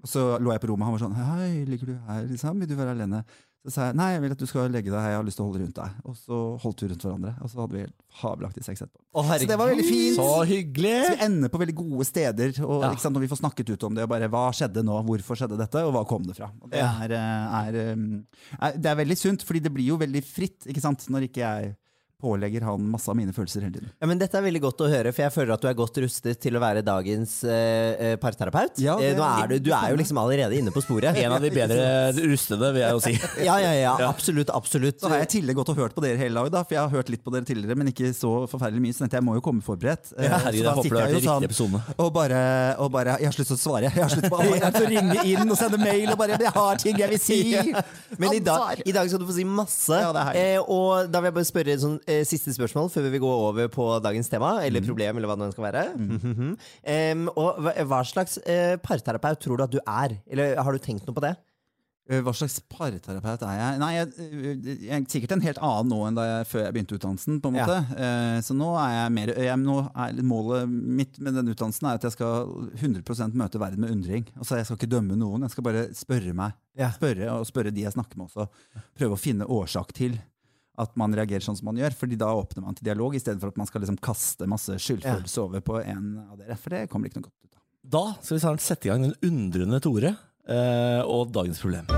[0.00, 2.58] Og så lå jeg på rommet, og han var sånn Hei, ligger du her, liksom?
[2.62, 3.24] Vil du være alene?
[3.60, 5.44] Så sa jeg nei, jeg vil at du skal legge deg jeg har lyst til
[5.44, 5.96] å holde rundt deg.
[6.08, 7.82] Og så holdt vi rundt hverandre, og så hadde vi
[8.22, 9.02] fabelaktig sex etterpå.
[9.20, 10.16] Å, Så det var veldig fint.
[10.16, 10.94] Så hyggelig!
[11.04, 12.94] Så vi ender på veldig gode steder, og Ja.
[12.96, 14.06] sant, når vi får snakket ut om det.
[14.06, 16.48] og bare Hva skjedde nå, hvorfor skjedde dette, og hva kom det fra?
[16.72, 18.24] Det, er, eh, er, um,
[18.62, 21.44] er, det er veldig sunt, fordi det blir jo veldig fritt ikke sant, når ikke
[21.44, 21.76] jeg
[22.20, 23.90] pålegger han masse av mine følelser hele tiden.
[24.00, 26.00] Ja, men Dette er veldig godt å høre, for jeg føler at du er godt
[26.04, 28.78] rustet til å være dagens eh, eh, parterapeut.
[28.82, 31.16] Ja, det Eh, Nå er du, du er jo liksom allerede inne på sporet.
[31.18, 33.14] En av de bedre rustede, vil jeg jo si.
[33.48, 34.50] Ja, ja, ja, absolutt.
[34.54, 35.00] absolutt.
[35.02, 36.82] Så har jeg i tillegg gått og hørt på dere hele dag, da, for jeg
[36.84, 39.42] har hørt litt på dere tidligere, men ikke så forferdelig mye, så jeg må jo
[39.44, 40.12] komme forberedt.
[40.16, 41.96] Eh, Ja, herregud, jeg håper du har hørt de sånn riktige episodene.
[42.04, 42.40] Og bare,
[42.84, 43.90] og bare Jeg har slutt å svare.
[43.90, 46.80] Jeg har slutt på Jeg å ringe inn og sende mail og bare Jeg har
[46.84, 47.40] ting jeg vil si!
[48.20, 49.98] Men i dag, i dag skal du få si masse.
[50.00, 53.20] Det er eh, og da vil jeg bare spørre sånn, eh, siste spørsmål før vi
[53.22, 54.64] går over på dagens tema, Mm.
[54.66, 55.84] eller problem, eller hva det nå skal være.
[56.84, 60.18] Em, og hva, hva slags eh, parterapeut tror du at du er?
[60.30, 61.36] Eller har du tenkt noe på det?
[62.10, 63.78] Eh, Hva slags parterapeut er jeg?
[63.78, 64.08] Nei, jeg,
[64.82, 67.36] jeg er sikkert en helt annen nå enn da jeg, før jeg begynte utdannelsen.
[67.44, 67.66] på en Ja.
[67.68, 67.76] måte.
[68.02, 72.00] Eh, Så nå er jeg mer jeg, nå er Målet mitt med den utdannelsen er
[72.00, 72.50] at jeg skal
[72.82, 74.26] 100% møte verden med undring.
[74.36, 76.52] Altså, Jeg skal ikke dømme noen, jeg skal bare spørre meg.
[76.76, 76.90] Ja.
[76.90, 78.48] Spørre og spørre de jeg snakker med også.
[78.98, 80.18] Prøve å finne årsak til
[80.78, 81.96] at man reagerer sånn som man gjør.
[81.96, 85.64] fordi da åpner man til dialog, istedenfor at man skal liksom kaste masse skyldfølelse over
[85.64, 86.56] på en av dere.
[86.60, 87.62] For det kommer ikke noe godt ut av.
[87.96, 91.90] Da skal vi snart sette i gang den undrende Tore eh, og dagens problem.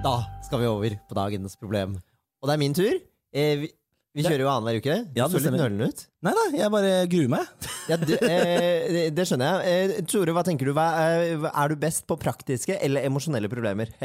[0.00, 0.14] Da
[0.46, 1.98] skal vi over på dagens problem.
[2.40, 2.94] Og det er min tur.
[3.30, 3.68] Eh, vi,
[4.10, 4.94] vi kjører jo annenhver uke.
[5.06, 6.00] Du Ja, det så litt nølende ut.
[6.26, 7.68] Nei da, jeg bare gruer meg.
[7.90, 9.94] Ja, det, eh, det, skjønner jeg.
[9.98, 10.72] Eh, Tore, hva tenker du?
[10.76, 13.90] Hva, er, er du best på praktiske eller emosjonelle problemer?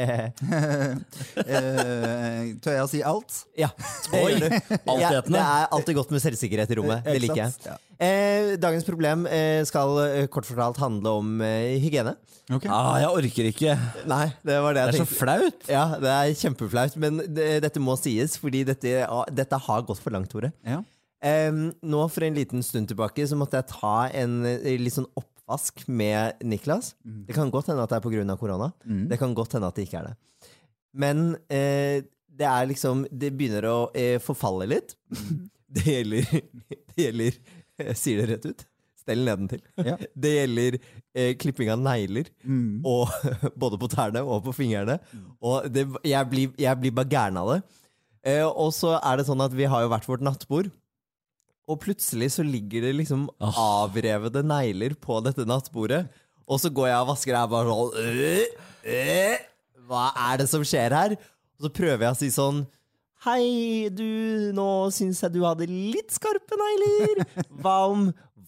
[1.46, 3.34] Eh, tør jeg å si alt?
[3.58, 3.68] ja.
[4.16, 4.46] Oi, du.
[4.48, 5.36] Ja, altetende.
[5.36, 7.06] det er alltid godt med selvsikkerhet i rommet.
[7.06, 7.76] Det liker jeg.
[7.96, 12.12] Eh, dagens problem eh, skal eh, kort fortalt handle om eh, hygiene.
[12.46, 12.70] Okay.
[12.70, 13.76] Ah, jeg orker ikke.
[14.06, 15.64] Nei, det var det Det jeg er så flaut.
[15.70, 20.02] Ja, det er kjempeflaut, men det, dette må sies, fordi dette, ah, dette har gått
[20.02, 20.52] for langt, Tore.
[20.66, 20.82] Ja.
[21.82, 25.86] Nå For en liten stund tilbake så måtte jeg ta en eh, litt sånn oppvask
[25.88, 26.92] med Niklas.
[27.02, 28.36] Det kan godt hende at det er pga.
[28.38, 28.70] korona.
[28.84, 30.52] Det kan godt hende at det ikke er det.
[30.94, 32.04] Men eh,
[32.36, 34.94] det er liksom Det begynner å eh, forfalle litt.
[35.76, 36.28] Det gjelder
[36.94, 37.38] Det gjelder
[37.82, 38.66] Jeg sier det rett ut.
[39.06, 39.62] Stell nedentil.
[39.86, 39.96] Ja.
[40.24, 42.30] Det gjelder eh, klipping av negler.
[42.42, 42.82] Mm.
[42.86, 43.12] Og,
[43.62, 44.98] både på tærne og på fingrene.
[45.44, 47.60] Og det, jeg, blir, jeg blir bare gæren av det.
[48.26, 50.72] Eh, og så er det sånn at vi har jo hvert vårt nattbord.
[51.66, 53.58] Og plutselig så ligger det liksom oh.
[53.82, 56.04] avrevede negler på dette nattbordet.
[56.46, 59.46] Og så går jeg og vasker, og jeg bare sånn øh, øh,
[59.88, 61.16] Hva er det som skjer her?
[61.58, 62.60] Og så prøver jeg å si sånn
[63.26, 64.06] Hei, du,
[64.54, 67.24] nå syns jeg du hadde litt skarpe negler.
[67.58, 68.04] Hva om,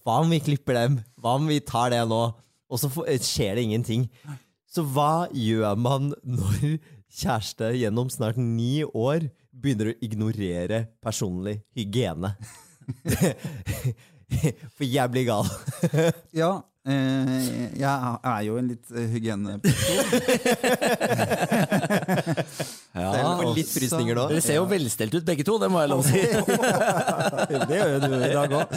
[0.07, 1.01] hva om vi klipper dem?
[1.19, 2.21] Hva om vi tar det nå?
[2.71, 4.07] Og så skjer det ingenting.
[4.71, 6.79] Så hva gjør man når
[7.11, 12.39] kjæreste gjennom snart ni år begynner å ignorere personlig hygiene?
[14.79, 15.43] For jeg blir gal.
[16.39, 17.51] Ja, eh,
[17.83, 20.07] jeg er jo en litt hygieneperson.
[21.19, 22.39] hygiene...
[23.17, 24.27] Ja, Og litt frysninger nå.
[24.33, 26.21] Dere ser jo velstelt ut begge to, det må jeg lov å si.
[27.71, 28.77] det gjør jo du i dag òg.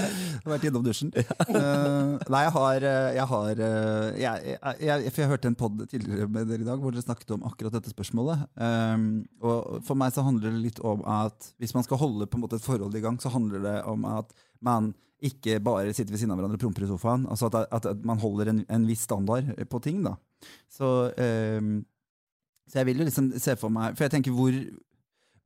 [0.54, 1.12] Vært innom dusjen.
[1.14, 5.60] Uh, nei, jeg har, eh, jeg, har eh, jeg, jeg, jeg, For jeg hørte en
[5.60, 8.48] pod tidligere med dere i dag hvor dere snakket om akkurat dette spørsmålet.
[8.56, 9.06] Um,
[9.44, 12.46] og For meg så handler det litt om at hvis man skal holde på en
[12.46, 16.22] måte et forhold i gang, så handler det om at man ikke bare sitter ved
[16.22, 17.28] siden av hverandre og promper i sofaen.
[17.30, 20.02] Altså at, at, at man holder en, en viss standard på ting.
[20.06, 20.16] da.
[20.72, 21.12] Så,
[21.62, 21.76] um,
[22.72, 24.56] så jeg vil jo liksom se for meg For jeg tenker hvor,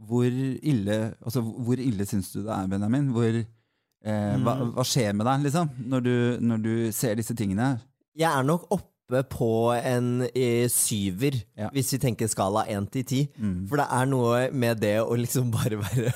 [0.06, 3.08] hvor ille altså hvor ille syns du det er, Benjamin?
[3.16, 3.40] Hvor,
[4.06, 6.14] eh, hva, hva skjer med deg, liksom, når du,
[6.46, 7.72] når du ser disse tingene?
[8.16, 8.92] Jeg er nok oppe
[9.30, 11.68] på en eh, syver, Ja.
[11.74, 13.20] hvis vi tenker skala 1 til 10.
[13.70, 16.14] For det er noe med det å liksom bare være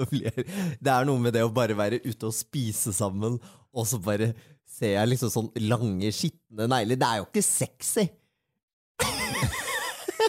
[0.80, 3.36] Det er noe med det å bare være ute og spise sammen,
[3.72, 4.30] og så bare
[4.72, 6.96] ser jeg liksom sånn lange, skitne negler.
[7.00, 8.06] Det er jo ikke sexy!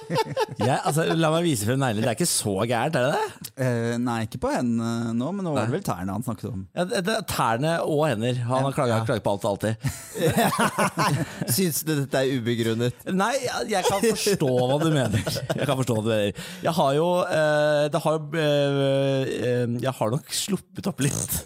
[0.63, 2.03] Jeg, altså, la meg vise frem neglene.
[2.03, 3.49] Det er ikke så gærent, er det det?
[3.65, 6.63] Eh, nei, ikke på hendene nå, men nå var det vel tærne han snakket om.
[6.75, 8.39] Ja, det, det er tærne og hender.
[8.49, 9.87] Han har klaget, klaget på alt og alltid.
[11.55, 13.05] Syns du dette er ubegrunnet?
[13.13, 13.33] Nei,
[13.71, 15.21] jeg, kan forstå hva du mener.
[15.23, 16.43] Jeg kan forstå hva du mener.
[16.63, 18.81] Jeg har jo eh, Det har eh,
[19.33, 21.39] eh, Jeg har nok sluppet opp litt,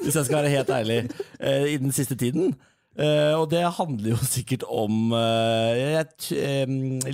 [0.00, 1.00] hvis jeg skal være helt ærlig,
[1.40, 2.54] i den siste tiden.
[2.98, 6.26] Uh, og det handler jo sikkert om uh, et,
[6.66, 7.12] um, eh,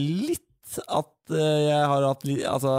[0.76, 2.76] litt at eh, jeg har hatt Altså,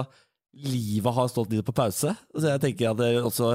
[0.57, 2.13] livet har stått litt på pause.
[2.33, 3.51] Så jeg tenker at det også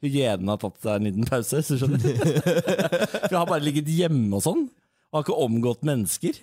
[0.00, 2.00] hygienen har tatt seg en liten pause, hvis du skjønner.
[3.26, 4.64] For jeg har bare ligget hjemme og sånn.
[5.10, 6.38] Og har ikke omgått mennesker.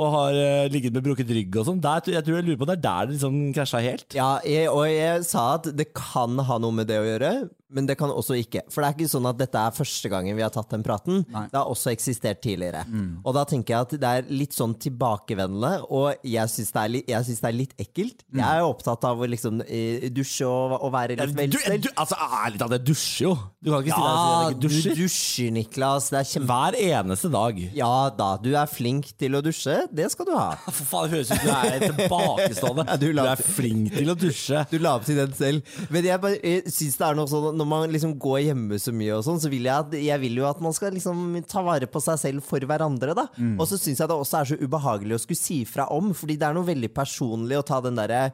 [0.00, 1.82] Og har uh, ligget med brukket rygg og sånn.
[1.82, 4.06] Jeg tror jeg lurer på det er der det liksom krasja helt.
[4.16, 7.32] Ja, jeg, og jeg sa at det kan ha noe med det å gjøre,
[7.72, 8.64] men det kan også ikke.
[8.72, 11.22] For det er ikke sånn at dette er første gangen vi har tatt den praten.
[11.32, 11.46] Nei.
[11.52, 12.84] Det har også eksistert tidligere.
[13.22, 17.48] Og da tenker jeg at det er litt sånn tilbakevendende, og jeg syns det, det
[17.48, 18.24] er litt ekkelt.
[18.32, 21.82] Jeg er jo opptatt av å liksom eh, dusje og, og være litt vel selv.
[21.84, 23.34] du, altså, ærlig talt, jeg dusjer jo.
[23.62, 24.96] Du kan ikke si Ja, at du dusjer.
[24.98, 26.08] dusjer, Niklas.
[26.12, 26.48] Det kjempe...
[26.52, 27.60] Hver eneste dag.
[27.76, 29.76] Ja da, du er flink til å dusje.
[29.94, 30.48] Det skal du ha.
[30.66, 32.86] For faen, det høres ut som du er tilbakestående.
[33.02, 34.64] Du du, er flink til å dusje.
[34.72, 35.74] Du la opp til den selv.
[35.92, 39.14] Men jeg, jeg synes det er noe sånn Når man liksom går hjemme så mye,
[39.16, 41.86] og sånn så vil jeg, at, jeg vil jo at man skal liksom ta vare
[41.86, 43.14] på seg selv for hverandre.
[43.14, 46.10] da Og så syns jeg det også er så ubehagelig å skulle si fra om,
[46.16, 48.32] fordi det er noe veldig personlig å ta den derre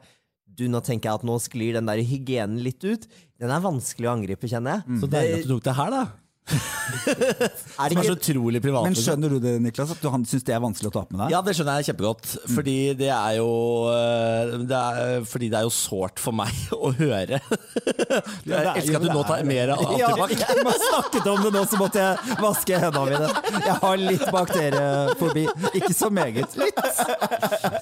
[0.49, 3.05] du, nå tenker jeg at nå sklir den der hygienen litt ut.
[3.39, 4.97] Den er vanskelig å angripe, kjenner jeg.
[4.99, 6.01] Så deilig at du tok det her, da.
[7.79, 8.83] Er det Som er så utrolig privat.
[8.83, 9.05] Men liksom.
[9.05, 9.91] skjønner du det, Niklas?
[9.93, 11.33] At du, han syns det er vanskelig å ta med deg?
[11.33, 12.31] Ja, det skjønner jeg kjempegodt.
[12.55, 13.49] Fordi det er jo
[13.93, 17.39] øh, det er, Fordi det er jo sårt for meg å høre.
[17.39, 21.81] Jeg elsker at du nå tar mer av Ja, jeg snakket om det nå, så
[21.81, 23.59] måtte jeg vaske hendene mine.
[23.69, 25.45] Jeg har litt bakteriefobi.
[25.79, 26.57] Ikke så meget.
[26.59, 26.83] Litt.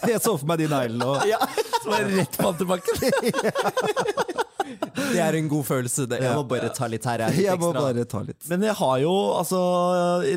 [0.08, 1.41] Jeg så for meg de neglene og Ja,
[1.82, 2.93] så var jeg rett på antibac.
[4.97, 6.07] Det er en god følelse.
[6.10, 6.21] Det.
[6.23, 7.27] Jeg må bare ta litt her.
[7.27, 8.41] Jeg, Jeg må bare ta litt.
[8.51, 9.60] Men jeg har jo altså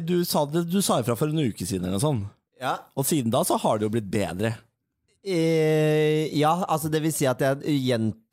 [0.04, 2.28] Du sa, det, du sa ifra for en uke siden eller noe sånt.
[2.60, 2.76] Ja.
[2.98, 4.54] Og siden da så har det jo blitt bedre.
[5.20, 7.60] Eh, ja, altså det vil si at jeg,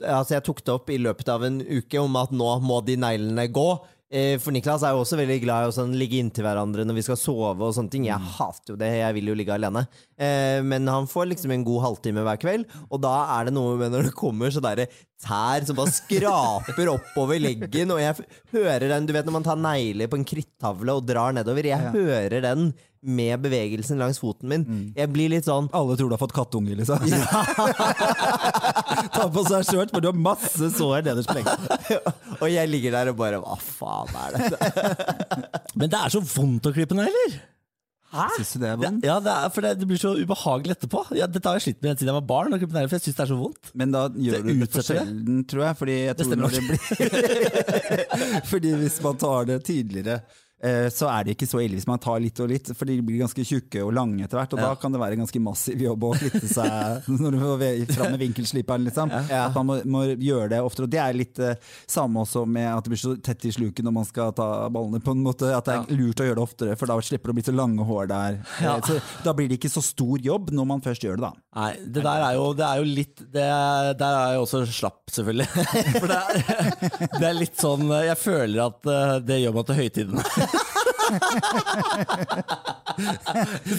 [0.04, 2.96] altså jeg tok det opp i løpet av en uke om at nå må de
[3.00, 3.68] neglene gå.
[4.08, 6.96] Eh, for Niklas er jo også veldig glad i å sånn, ligge inntil hverandre når
[6.96, 7.60] vi skal sove.
[7.60, 9.84] og sånne ting Jeg hater jo det, jeg vil jo ligge alene.
[10.16, 13.76] Eh, men han får liksom en god halvtime hver kveld, og da er det noe
[13.82, 14.86] med når det kommer så der
[15.20, 19.60] tær som bare skraper oppover leggen, og jeg hører den Du vet når man tar
[19.60, 21.68] negler på en krittavle og drar nedover?
[21.68, 22.72] Jeg hører den
[23.08, 24.64] med bevegelsen langs foten min.
[24.98, 27.00] Jeg blir litt sånn Alle tror du har fått kattunge, liksom.
[29.16, 31.60] Ta på seg skjørt, for du har masse sår nederst på leggen.
[32.42, 34.58] Og jeg ligger der og bare Hva faen er dette?
[35.80, 37.32] Men det er så vondt å klippe negler!
[38.38, 39.04] Syns du det er vondt?
[39.06, 41.00] ja, det, er, for det, det blir så ubehagelig etterpå.
[41.20, 42.54] Ja, dette har jeg slitt med siden jeg var barn.
[42.56, 43.64] og negler, for jeg synes det er så vondt.
[43.78, 45.74] Men da gjør Det du det for sjelden, tror jeg.
[45.82, 46.80] Fordi, jeg tror stemmer det blir
[48.48, 50.16] fordi hvis man tar det tidligere,
[50.90, 53.20] så er det ikke så ille hvis man tar litt og litt, for de blir
[53.22, 54.54] ganske tjukke og lange etter hvert.
[54.56, 54.70] Og Ja.
[54.72, 57.52] da kan det være en ganske massiv jobb å flytte seg når du må
[57.94, 58.88] fram med vinkelsliperen.
[58.88, 59.12] Liksom.
[59.14, 60.88] At man må, må gjøre det oftere.
[60.88, 63.86] Og det er litt eh, samme også med at det blir så tett i sluket
[63.86, 65.02] når man skal ta ballene.
[65.04, 67.36] på en måte At det er lurt å gjøre det oftere, for da slipper det
[67.36, 68.40] å bli så lange hår der.
[68.64, 68.76] Ja.
[68.78, 71.34] Eh, Så, da blir det ikke så stor jobb når man først gjør det, da.
[71.58, 73.46] Nei, det der er jo, det er jo litt det,
[74.02, 75.48] Der er jeg også slapp, selvfølgelig.
[76.02, 79.80] For det er, det er litt sånn Jeg føler at eh, det gjør meg til
[79.82, 80.22] høytiden.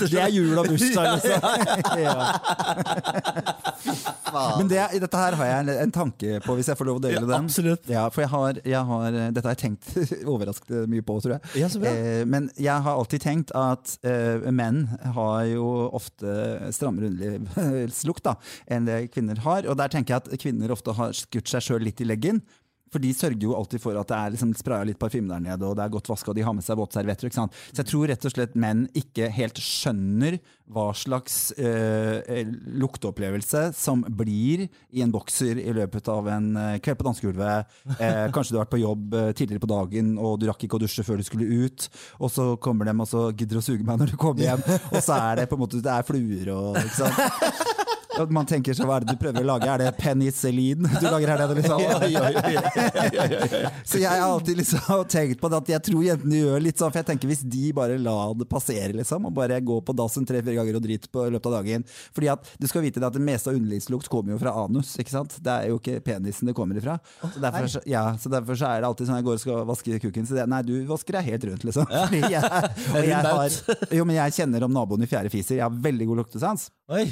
[0.09, 1.41] Det er jul og bursdag, liksom.
[1.99, 2.15] ja.
[4.59, 7.19] Men det, dette her har jeg en, tanke på, hvis jeg får lov å dele
[7.19, 7.47] Ja, den.
[7.49, 7.85] absolutt.
[7.91, 9.85] Ja, for jeg har, jeg har, dette har jeg tenkt
[10.33, 11.43] overraskende mye på, tror jeg.
[11.63, 11.91] Ja, så bra.
[11.93, 14.79] Eh, men jeg har alltid tenkt at eh, menn
[15.17, 16.29] har jo ofte
[16.77, 18.27] strammere underlivslukt
[18.69, 19.61] enn det kvinner har.
[19.69, 22.39] Og der tenker jeg at kvinner ofte har skutt seg sjøl litt i leggen.
[22.93, 25.67] For de sørger jo alltid for at det er liksom spraya litt parfyme der nede,
[25.67, 27.33] og det er godt vaska, og de har med seg våtservietter.
[27.35, 27.49] Så
[27.83, 32.21] jeg tror rett og slett menn ikke helt skjønner hva slags øh,
[32.77, 37.79] lukteopplevelse som blir i en bokser i løpet av en eh, kveld på dansegulvet.
[37.97, 40.83] Eh, kanskje du har vært på jobb tidligere på dagen, og du rakk ikke å
[40.85, 41.89] dusje før du skulle ut.
[42.21, 45.01] Og så kommer de og så gidder å suge meg når du kommer hjem, og
[45.01, 47.75] så er det på en måte det er fluer og ikke sant?
[48.23, 49.69] Og man tenker så hva er det du prøver å lage?
[49.71, 51.55] Er det penicillin du lager her nede?
[51.59, 51.79] Liksom?
[53.89, 56.93] Så jeg har alltid liksom tenkt på det at jeg tror jentene gjør litt sånn,
[56.93, 60.27] for jeg tenker hvis de bare la det passere, liksom, og bare gå på dassen
[60.29, 61.85] tre-fire ganger og drite på i løpet av dagen
[62.17, 64.95] Fordi at du skal vite det at det meste av underlivslukt kommer jo fra anus,
[65.01, 65.39] ikke sant?
[65.45, 66.99] Det er jo ikke penisen det kommer ifra.
[67.23, 70.01] Så derfor, ja, så derfor så er det alltid sånn jeg går og skal vaske
[70.05, 71.89] kukken, så det, nei, du vasker deg helt rundt, liksom.
[71.89, 72.43] Fordi jeg,
[72.95, 73.59] og jeg, har,
[74.01, 76.69] jo, men jeg kjenner om naboen i fjerde fiser, jeg har veldig god luktesans.
[76.93, 77.05] Oi.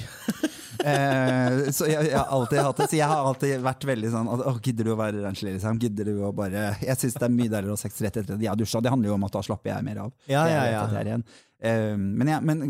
[0.97, 2.89] Eh, så jeg, jeg har alltid hatt det.
[2.91, 5.81] Så jeg har alltid vært veldig sånn at, Åh, Gidder du å være renslig, liksom?
[5.83, 8.37] Gidder du å bare Jeg syns det er mye deiligere å ha sex rett etter
[8.37, 8.83] at jeg har dusja.
[8.85, 10.15] Det handler jo om at da slapper jeg mer av.
[10.31, 10.83] Ja, ja, ja.
[10.91, 11.27] jeg er igjen.
[11.71, 12.67] Eh, men, ja, men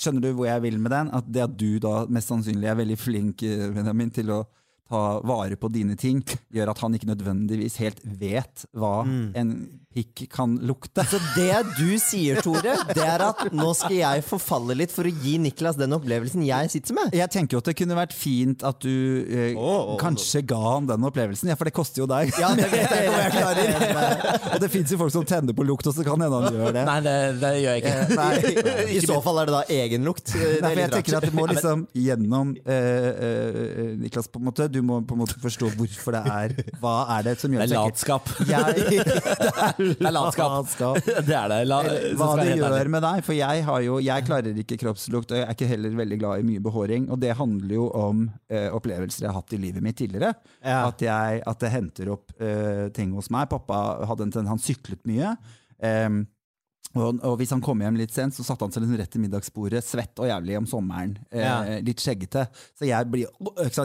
[0.00, 1.12] skjønner du hvor jeg vil med den?
[1.16, 4.40] At det at du da mest sannsynlig er veldig flink eh, Benjamin, til å
[4.90, 6.22] ta vare på dine ting,
[6.52, 9.04] gjør at han ikke nødvendigvis helt vet hva
[9.38, 9.54] en
[9.90, 11.02] pikk kan lukte.
[11.10, 15.10] Så det du sier, Tore, det er at nå skal jeg forfalle litt for å
[15.10, 17.16] gi Niklas den opplevelsen jeg sitter med.
[17.16, 20.60] Jeg tenker jo at det kunne vært fint at du eh, oh, oh, kanskje ga
[20.62, 22.30] han den opplevelsen, ja, for det koster jo deg.
[22.38, 24.22] Ja, det vet jeg ikke jeg klarer.
[24.52, 26.78] og det fins jo folk som tenner på lukt, og så kan hende han gjør
[26.78, 26.86] det.
[26.86, 27.96] Nei, det, det gjør jeg ikke.
[28.20, 28.94] Nei.
[28.94, 30.34] I så fall er det da egenlukt.
[30.38, 34.70] Nei, for jeg tenker at det må liksom gjennom eh, eh, Niklas, på en måte.
[34.70, 37.64] Du du må på en måte forstå hvorfor det er Hva er det som gjør
[37.64, 38.30] det er latskap.
[38.50, 39.04] Jeg,
[40.00, 41.00] Det er latskap.
[41.28, 41.60] Det er det.
[41.68, 41.80] La,
[42.18, 43.22] hva det gjør med deg.
[43.26, 46.42] For jeg, har jo, jeg klarer ikke kroppslukt, og jeg er ikke heller veldig glad
[46.42, 47.08] i mye behåring.
[47.12, 50.32] Og det handler jo om uh, opplevelser jeg har hatt i livet mitt tidligere.
[50.64, 50.82] Ja.
[50.88, 53.50] At, jeg, at det henter opp uh, ting hos meg.
[53.52, 55.34] Pappa hadde en han syklet mye.
[55.84, 56.22] Em,
[56.94, 59.22] og, og hvis han kom hjem litt sent, så satte han seg liksom rett til
[59.22, 61.16] middagsbordet, svett og jævlig om sommeren.
[61.30, 61.60] Eh, Ja.
[61.86, 62.48] Litt skjeggete.
[62.78, 63.28] Så jeg, blir,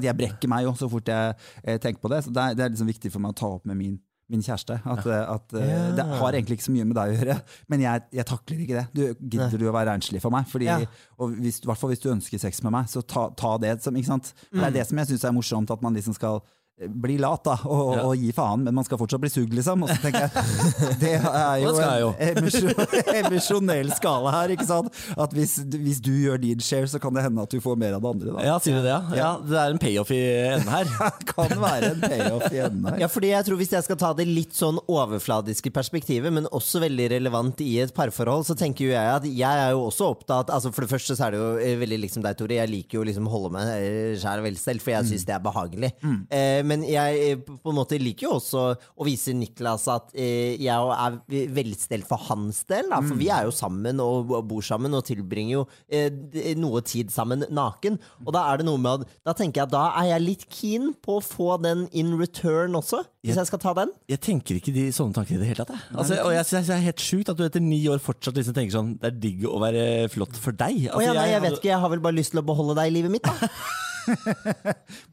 [0.01, 2.23] jeg brekker meg jo så fort jeg eh, tenker på det.
[2.25, 3.99] Så det er, det er liksom viktig for meg å ta opp med min,
[4.33, 4.79] min kjæreste.
[4.89, 5.19] At, ja.
[5.35, 7.37] at eh, Det har egentlig ikke så mye med deg å gjøre,
[7.69, 8.85] men jeg, jeg takler ikke det.
[8.97, 9.03] Du,
[9.37, 10.49] gidder du å være renslig for meg?
[10.49, 10.79] Fordi, Ja.
[11.21, 13.93] og I hvert fall hvis du ønsker sex med meg, så ta, ta det som?
[13.93, 14.63] Det Mm.
[14.65, 17.53] er det som jeg syns er morsomt, at man liksom skal eh, bli lat da,
[17.71, 18.01] og, Ja.
[18.03, 19.83] og gi faen, men man skal fortsatt bli sugd, liksom.
[19.85, 20.31] Og så tenker jeg,
[20.99, 22.09] Det er jo Det jo.
[22.19, 24.51] en emisjonell emosjonell skala her.
[24.57, 24.89] ikke sant?
[25.15, 27.95] At hvis, hvis du gjør din share, så kan det hende at du får mer
[27.95, 28.33] av det andre.
[28.35, 28.43] da.
[28.49, 28.91] Ja, sier du det?
[28.91, 29.15] Ja.
[29.21, 30.19] ja, Det er en payoff i
[30.51, 30.91] enden her.
[31.31, 32.99] Kan være en payoff i enden her.
[33.05, 36.81] Ja, fordi jeg tror Hvis jeg skal ta det litt sånn overfladiske perspektivet, men også
[36.83, 40.51] veldig relevant i et parforhold, så tenker jo jeg at jeg er jo også opptatt
[40.53, 42.59] altså For det første så er det jo eh, veldig liksom deg, Tore.
[42.59, 45.43] Jeg liker jo liksom holde meg eh, sjæl vel selv, for jeg syns det er
[45.47, 45.93] behagelig.
[46.03, 50.55] Eh, men jeg eh, på en måte liker jo også å vise Niklas at eh,
[50.61, 51.17] jeg er
[51.55, 52.89] velstelt for hans del.
[52.91, 57.13] Da, for vi er jo sammen og bor sammen og tilbringer jo eh, noe tid
[57.13, 57.99] sammen naken.
[58.25, 60.47] Og da er det noe med at Da tenker jeg at da er jeg litt
[60.51, 63.93] keen på å få den in return også, hvis jeg skal ta den.
[64.11, 65.73] Jeg tenker ikke de sånne tanker i det hele tatt.
[65.75, 65.95] jeg.
[65.95, 68.57] Altså, og jeg synes det er helt sjukt at du etter ni år fortsatt liksom
[68.57, 70.87] tenker sånn Det er digg å være flott for deg.
[70.93, 72.91] Å ja, nei, jeg vet ikke, jeg har vel bare lyst til å beholde deg
[72.91, 73.51] i livet mitt, da.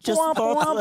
[0.04, 0.78] Just thought.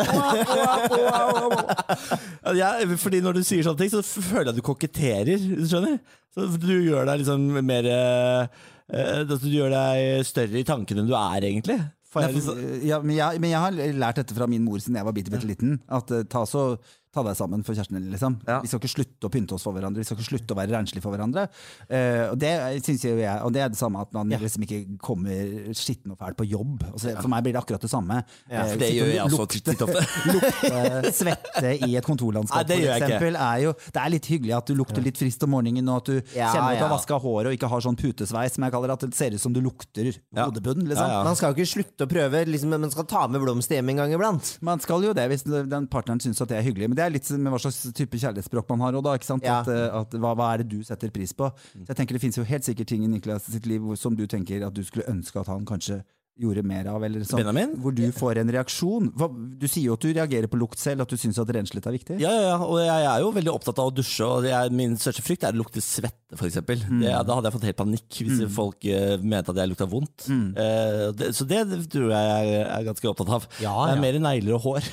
[2.58, 5.38] Ja, fordi når du sier sånne ting, så føler jeg at du koketterer.
[5.62, 5.98] Du skjønner?
[6.36, 8.62] Så du gjør deg liksom mer eh,
[8.96, 11.80] eh, Du gjør deg større i tankene enn du er, egentlig.
[12.26, 13.72] Nei, for- ja, men, jeg, men jeg har
[14.04, 15.78] lært dette fra min mor siden jeg var bitte, bitte liten.
[15.88, 16.66] At eh, ta, så,
[17.12, 18.38] ta deg sammen for kjæresten din, liksom.
[18.48, 18.62] Ja.
[18.64, 20.00] Vi skal ikke slutte å pynte oss for hverandre.
[20.00, 21.44] Vi skal ikke slutte å være renslige for hverandre.
[21.92, 22.52] Uh, og det
[22.86, 26.38] synes jeg, og det er det samme at man liksom ikke kommer skitten og fæl
[26.40, 26.86] på jobb.
[26.94, 28.22] Altså, For meg blir det akkurat det samme.
[28.48, 30.02] Ja, Eh, for det uh, gjør jeg også lukte- titt ofte.
[30.36, 34.56] lukte svette i et kontorlandskap, Nei, det for eksempel, er jo Det er litt hyggelig
[34.58, 36.90] at du lukter litt frist om morgenen, og at du Ja, kjenner at du har
[36.90, 36.94] ja.
[36.96, 39.42] vaska håret og ikke har sånn putesveis, som jeg kaller det, at det ser ut
[39.44, 40.46] som du lukter Ja.
[40.48, 40.86] hodebunn.
[40.88, 41.04] Liksom.
[41.08, 41.24] Ja, ja.
[41.28, 44.02] Man skal jo ikke slutte å prøve, liksom, man skal ta med blomster hjem en
[44.04, 44.54] gang iblant.
[44.62, 46.90] Man skal jo det hvis den partneren syns at det er hyggelig.
[46.92, 48.98] Men det er litt med hva slags type kjærlighetsspråk man har.
[49.02, 49.16] Da?
[49.42, 49.60] Ja.
[49.62, 51.50] At, eh, at, hva, hva er det du setter pris på?
[51.74, 54.28] Så jeg tenker Det finnes jo helt sikkert ting i Niklas sitt liv som du
[54.30, 56.02] tenker at du skulle ønske at han kanskje
[56.40, 57.04] gjorde mer av.
[57.06, 57.74] Eller sånn, Benjamin?
[57.82, 59.10] Hvor du får en reaksjon.
[59.18, 61.90] Hva, du sier jo at du reagerer på lukt selv, at du syns at renslighet
[61.90, 62.20] er viktig.
[62.24, 64.28] ja, ja, ja, og jeg er jo veldig opptatt av å dusje.
[64.28, 66.62] Og jeg, min største frykt er å lukte svette, f.eks.
[66.88, 67.02] Mm.
[67.04, 70.30] Da hadde jeg fått helt panikk hvis folk uh, mente at jeg lukta vondt.
[70.32, 73.50] Eh, det, så det tror jeg jeg er ganske opptatt av.
[73.64, 73.98] Ja, Det ja.
[73.98, 74.88] er mer negler og hår.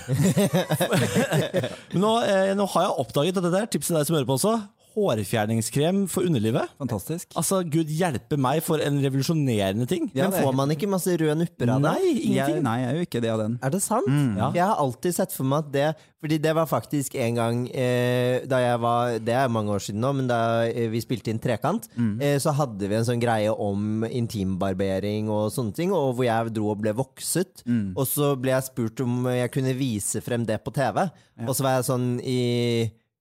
[1.94, 4.36] Men nå, uh, nå har jeg oppdaget, og det der tipset deg som hører på
[4.38, 4.56] også,
[4.98, 6.68] hårfjerningskrem for underlivet.
[6.80, 7.30] Fantastisk.
[7.38, 10.10] Altså, Gud hjelpe meg for en revolusjonerende ting.
[10.14, 11.88] Ja, Men får man ikke masse røde nupper av det?
[11.92, 12.62] Nei, Jeg, ingenting.
[12.66, 13.58] nei, jeg er jo ikke det av den.
[13.62, 14.08] Er det sant?
[14.38, 14.50] ja.
[14.58, 18.40] Jeg har alltid sett for meg at det Fordi det var faktisk en gang eh,
[18.50, 21.38] Da jeg var Det er mange år siden nå, men da eh, vi spilte inn
[21.38, 21.86] Trekant,
[22.20, 26.52] eh, så hadde vi en sånn greie om intimbarbering og sånne ting, og hvor jeg
[26.56, 27.62] dro og ble vokset.
[27.94, 31.04] Og så ble jeg spurt om jeg kunne vise frem det på TV,
[31.46, 32.40] og så var jeg sånn i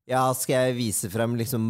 [0.07, 1.63] Ja, skal jeg vise frem liksom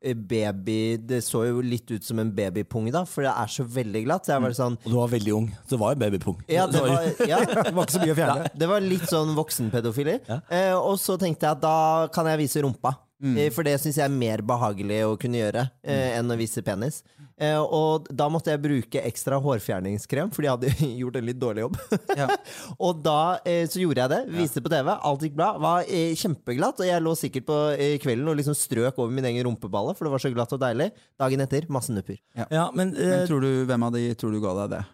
[0.00, 3.66] eh, Baby Det så jo litt ut som en babypung, da, for det er så
[3.68, 4.26] veldig glatt.
[4.26, 5.48] Så jeg var sånn Og du var veldig ung.
[5.66, 6.40] Så det var en babypung.
[6.48, 7.42] Ja, det var, ja.
[7.68, 8.50] Det var ikke så mye å fjerne.
[8.64, 10.18] Det var litt sånn voksenpedofili.
[10.32, 11.78] Eh, og så tenkte jeg at da
[12.14, 12.96] kan jeg vise rumpa.
[13.22, 13.36] Mm.
[13.54, 17.04] for det syns jeg er mer behagelig å kunne gjøre eh, enn å vise penis.
[17.42, 21.64] Eh, og da måtte jeg bruke ekstra hårfjerningskrem, fordi jeg hadde gjort en litt dårlig
[21.64, 21.78] jobb.
[22.18, 22.28] Ja.
[22.86, 23.16] og da
[23.48, 24.20] eh, så gjorde jeg det.
[24.36, 24.92] Viste det på TV.
[24.94, 25.50] Alt gikk bra.
[25.62, 26.78] Var eh, kjempeglatt.
[26.84, 30.06] Og jeg lå sikkert på eh, kvelden og liksom strøk over min egen rumpeballe, for
[30.06, 30.92] det var så glatt og deilig.
[31.18, 32.20] Dagen etter masse nupper.
[32.46, 34.84] Ja, men, eh, Men tror du, hvem av de tror du ga deg det?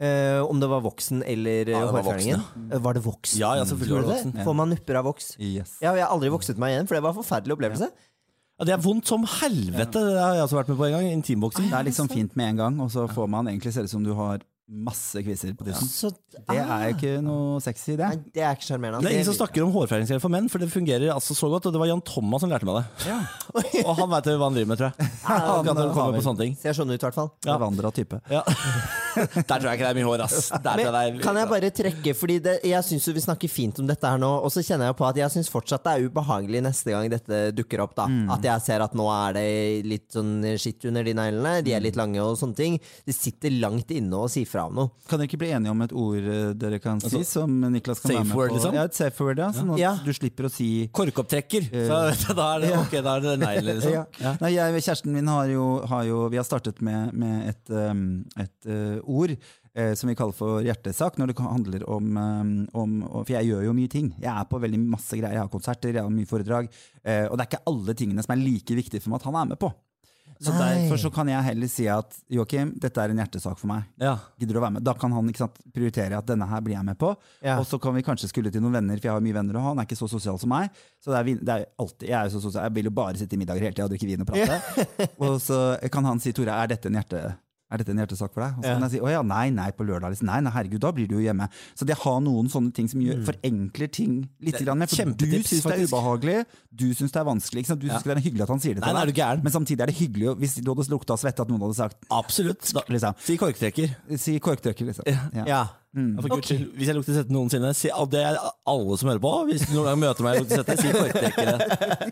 [0.00, 2.40] Eh, om det var voksen eller Ja, var hårfjerningen.
[2.70, 2.78] ja.
[2.80, 3.36] Var det voksen?
[3.42, 4.14] Ja, ja, selvfølgelig var det?
[4.14, 4.44] voksen.
[4.46, 5.26] Får man nupper av voks?
[5.36, 5.74] Yes.
[5.82, 7.90] Ja, jeg har aldri vokset meg igjen, for det var en forferdelig opplevelse.
[7.90, 8.06] ja,
[8.68, 10.02] det er vondt som helvete.
[10.04, 11.06] Det har jeg også vært med på en gang.
[11.14, 11.68] Intimboksing.
[11.70, 14.04] Det er liksom fint med en gang, og så får man egentlig se ut som
[14.04, 15.88] du har masse kviser på tissen.
[15.90, 18.06] Så, Det er jo ikke noe sexy, det.
[18.06, 19.02] Nei, det er ikke sjarmerende.
[19.02, 19.44] Det er ingen som altså.
[19.44, 21.66] snakker om hårfjerningskrem for menn, for det fungerer altså så godt.
[21.66, 23.16] Og det var Jan Thomas som lærte meg det.
[23.88, 25.10] Og han veit hva han driver med, tror jeg.
[25.26, 26.56] Han kan han komme på sånne ting.
[26.60, 27.32] Ser sånn ut, i hvert fall.
[27.48, 27.58] Ja.
[27.60, 28.22] Vandra type.
[28.30, 28.44] Ja.
[29.18, 30.52] Der tror jeg ikke det er mye hår, ass.
[30.62, 33.88] Der Men er, kan jeg bare trekke, fordi det, jeg syns vi snakker fint om
[33.90, 36.62] dette her nå, og så kjenner jeg på at jeg syns fortsatt det er ubehagelig
[36.62, 37.96] neste gang dette dukker opp.
[37.98, 38.06] da
[38.36, 39.48] At jeg ser at nå er det
[39.88, 42.78] litt sånn skitt under de neglene, de er litt lange og sånne ting.
[43.06, 44.90] Det sitter langt inne å si fra om noe.
[45.08, 48.12] Kan dere ikke bli enige om et ord eh, dere kan si, som Niklas kan
[48.14, 48.56] være med word, på?
[48.58, 48.74] liksom?
[48.76, 49.48] Ja, et safe word, ja.
[49.56, 49.92] Sånn at Ja.
[50.04, 51.70] du slipper å si Korkopptrekker.
[52.20, 53.96] Så da er det, ok, da er det nei, liksom.
[54.20, 54.34] Ja.
[54.42, 58.04] Nei, jeg, kjæresten min har jo, har jo Vi har startet med, med et, um,
[58.36, 59.36] et uh, ord
[59.70, 62.16] som vi kaller for hjertesak, når det handler om,
[62.74, 64.08] om For jeg gjør jo mye ting.
[64.18, 65.36] Jeg er på veldig masse greier.
[65.38, 66.66] Jeg har konserter, jeg har mye foredrag.
[66.66, 69.52] og det er ikke alle tingene som er like viktige for meg at han er
[69.52, 69.70] med på.
[70.40, 70.68] Så Nei.
[70.86, 73.84] Derfor så kan jeg heller si at Joakim, dette er en hjertesak for meg.
[74.00, 74.14] Ja.
[74.40, 74.84] Gidder du å være med?
[74.88, 77.10] Da kan han ikke sant, prioritere at denne her blir jeg med på.
[77.44, 77.58] Ja.
[77.60, 79.66] Og så kan vi kanskje skulle til noen venner, for jeg har mye venner, og
[79.68, 80.72] han er ikke så sosial som meg.
[81.04, 83.20] Så det er, det er alltid, Jeg er jo så sosial, jeg vil jo bare
[83.20, 84.88] sitte i middager hele tida og drikke vin og prate.
[85.28, 85.60] og så
[85.92, 87.22] kan han si Tore, er dette en hjerte...
[87.70, 88.56] Er dette en hjertesak for deg?
[88.58, 90.10] Og så kan jeg si å ja, nei, nei, på lørdag.
[90.10, 90.26] Liksom.
[90.26, 91.46] Nei, nei, herregud, da blir du jo hjemme.
[91.78, 94.58] Så det har noen sånne ting som gjør, forenkler ting litt.
[94.60, 96.38] Grann, for du syns det er ubehagelig,
[96.70, 97.66] du syns det er vanskelig.
[97.70, 99.44] Du syns det er hyggelig at han sier det Nei, til nei, du gæren?
[99.46, 102.66] Men samtidig er det hyggelig hvis du hadde lukta svette at noen hadde sagt Absolutt.
[102.90, 103.18] Liksom.
[103.22, 103.94] si korktrekker.
[104.18, 105.06] Si korktrekker, liksom.
[105.46, 105.62] Ja.
[105.90, 106.54] Ja, for okay.
[106.54, 109.64] skyld, Hvis jeg lukter svette noensinne, si, og det er alle som hører på Hvis
[109.66, 111.56] du noen gang møter meg og lukter svette, si korktrekkere.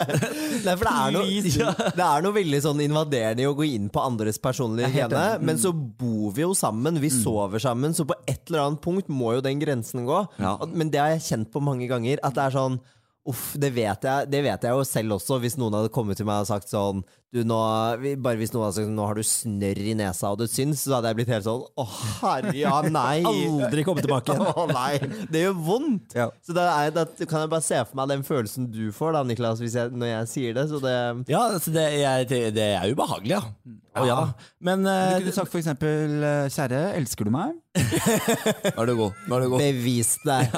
[0.66, 1.74] Nei, for det er, noe, ja.
[1.94, 5.24] det er noe veldig sånn invaderende i å gå inn på andres personlige er hygiene.
[5.38, 5.46] Mm.
[5.46, 9.12] Men så bor vi jo sammen, vi sover sammen, så på et eller annet punkt
[9.14, 10.24] må jo den grensen gå.
[10.42, 10.56] Ja.
[10.74, 12.18] Men det har jeg kjent på mange ganger.
[12.26, 12.80] At det er sånn
[13.28, 16.24] Uff, det vet, jeg, det vet jeg jo selv også, hvis noen hadde kommet til
[16.24, 17.58] meg og sagt sånn du, nå,
[18.24, 20.96] Bare hvis noen hadde sagt nå har du snørr i nesa og det syns, så
[20.96, 21.84] hadde jeg blitt helt sånn Å,
[22.22, 23.18] herre, ja, nei.
[23.28, 24.46] Aldri komme tilbake igjen.
[24.62, 26.16] Å nei, det gjør vondt!
[26.16, 26.30] Ja.
[26.44, 29.24] Så da, er, da kan jeg bare se for meg den følelsen du får da,
[29.28, 30.66] Niklas, hvis jeg, når jeg sier det.
[30.72, 30.96] Så det
[31.28, 33.76] Ja, altså det, jeg, det, er ubehagelig, ja.
[33.98, 34.08] ja.
[34.08, 34.18] ja.
[34.64, 37.56] Men Du eh, kunne sagt for eksempel eh, Kjære, elsker du meg?
[38.74, 39.20] Nå er du god.
[39.28, 39.62] Nå er du god.
[39.62, 40.48] Bevis deg!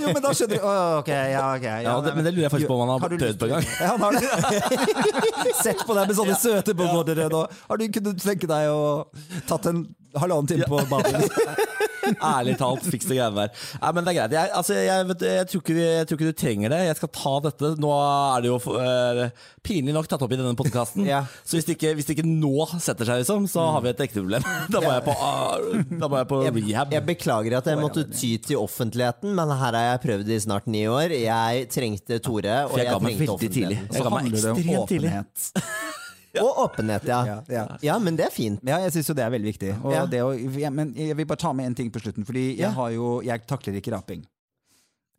[0.00, 2.46] Jo, men da skjønner du oh, ok, ja, ok ja, Ja, det, men det lurer
[2.46, 3.68] jeg faktisk på om han har du prøvd på en gang.
[3.76, 5.52] Ja, han har det.
[5.60, 7.42] Sett på deg med sånne søte bogordere nå.
[7.68, 9.08] Har du kunnet tenke deg å
[9.48, 9.84] tatt en
[10.18, 11.26] halvannen time på badet?
[12.02, 13.64] Ærlig talt, fiks det greiene der.
[13.82, 14.34] Nei, men det er greit.
[14.36, 16.80] Jeg, altså, jeg, vet, jeg, tror ikke, jeg tror ikke du trenger det.
[16.88, 17.70] Jeg skal ta dette.
[17.82, 19.22] Nå er det jo uh,
[19.66, 21.06] pinlig nok tatt opp i denne podkasten.
[21.12, 21.24] Ja.
[21.44, 24.04] Så hvis det, ikke, hvis det ikke nå setter seg, liksom, så har vi et
[24.06, 24.46] ekte problem.
[24.72, 26.94] Da må jeg på, uh, da må jeg på rehab.
[26.96, 30.70] jeg beklager at jeg måtte ty til offentligheten, men her har jeg prøvd i snart
[30.70, 31.12] ni år.
[31.16, 33.82] Jeg trengte Tore, og jeg trengte veldig tidlig.
[33.82, 33.90] offentligheten.
[33.92, 35.98] Jeg Så ga meg handler det om ekstremt tidlig.
[36.40, 37.24] Og åpenhet, ja.
[37.26, 37.66] Ja, ja.
[37.82, 38.60] Ja, men det er fint.
[38.64, 39.72] Ja, jeg syns jo det er veldig viktig.
[39.84, 40.06] Og Ja.
[40.06, 40.30] det å,
[40.72, 42.70] men jeg vil bare ta med en ting på slutten, fordi jeg Ja.
[42.70, 44.24] har jo Jeg takler ikke raping.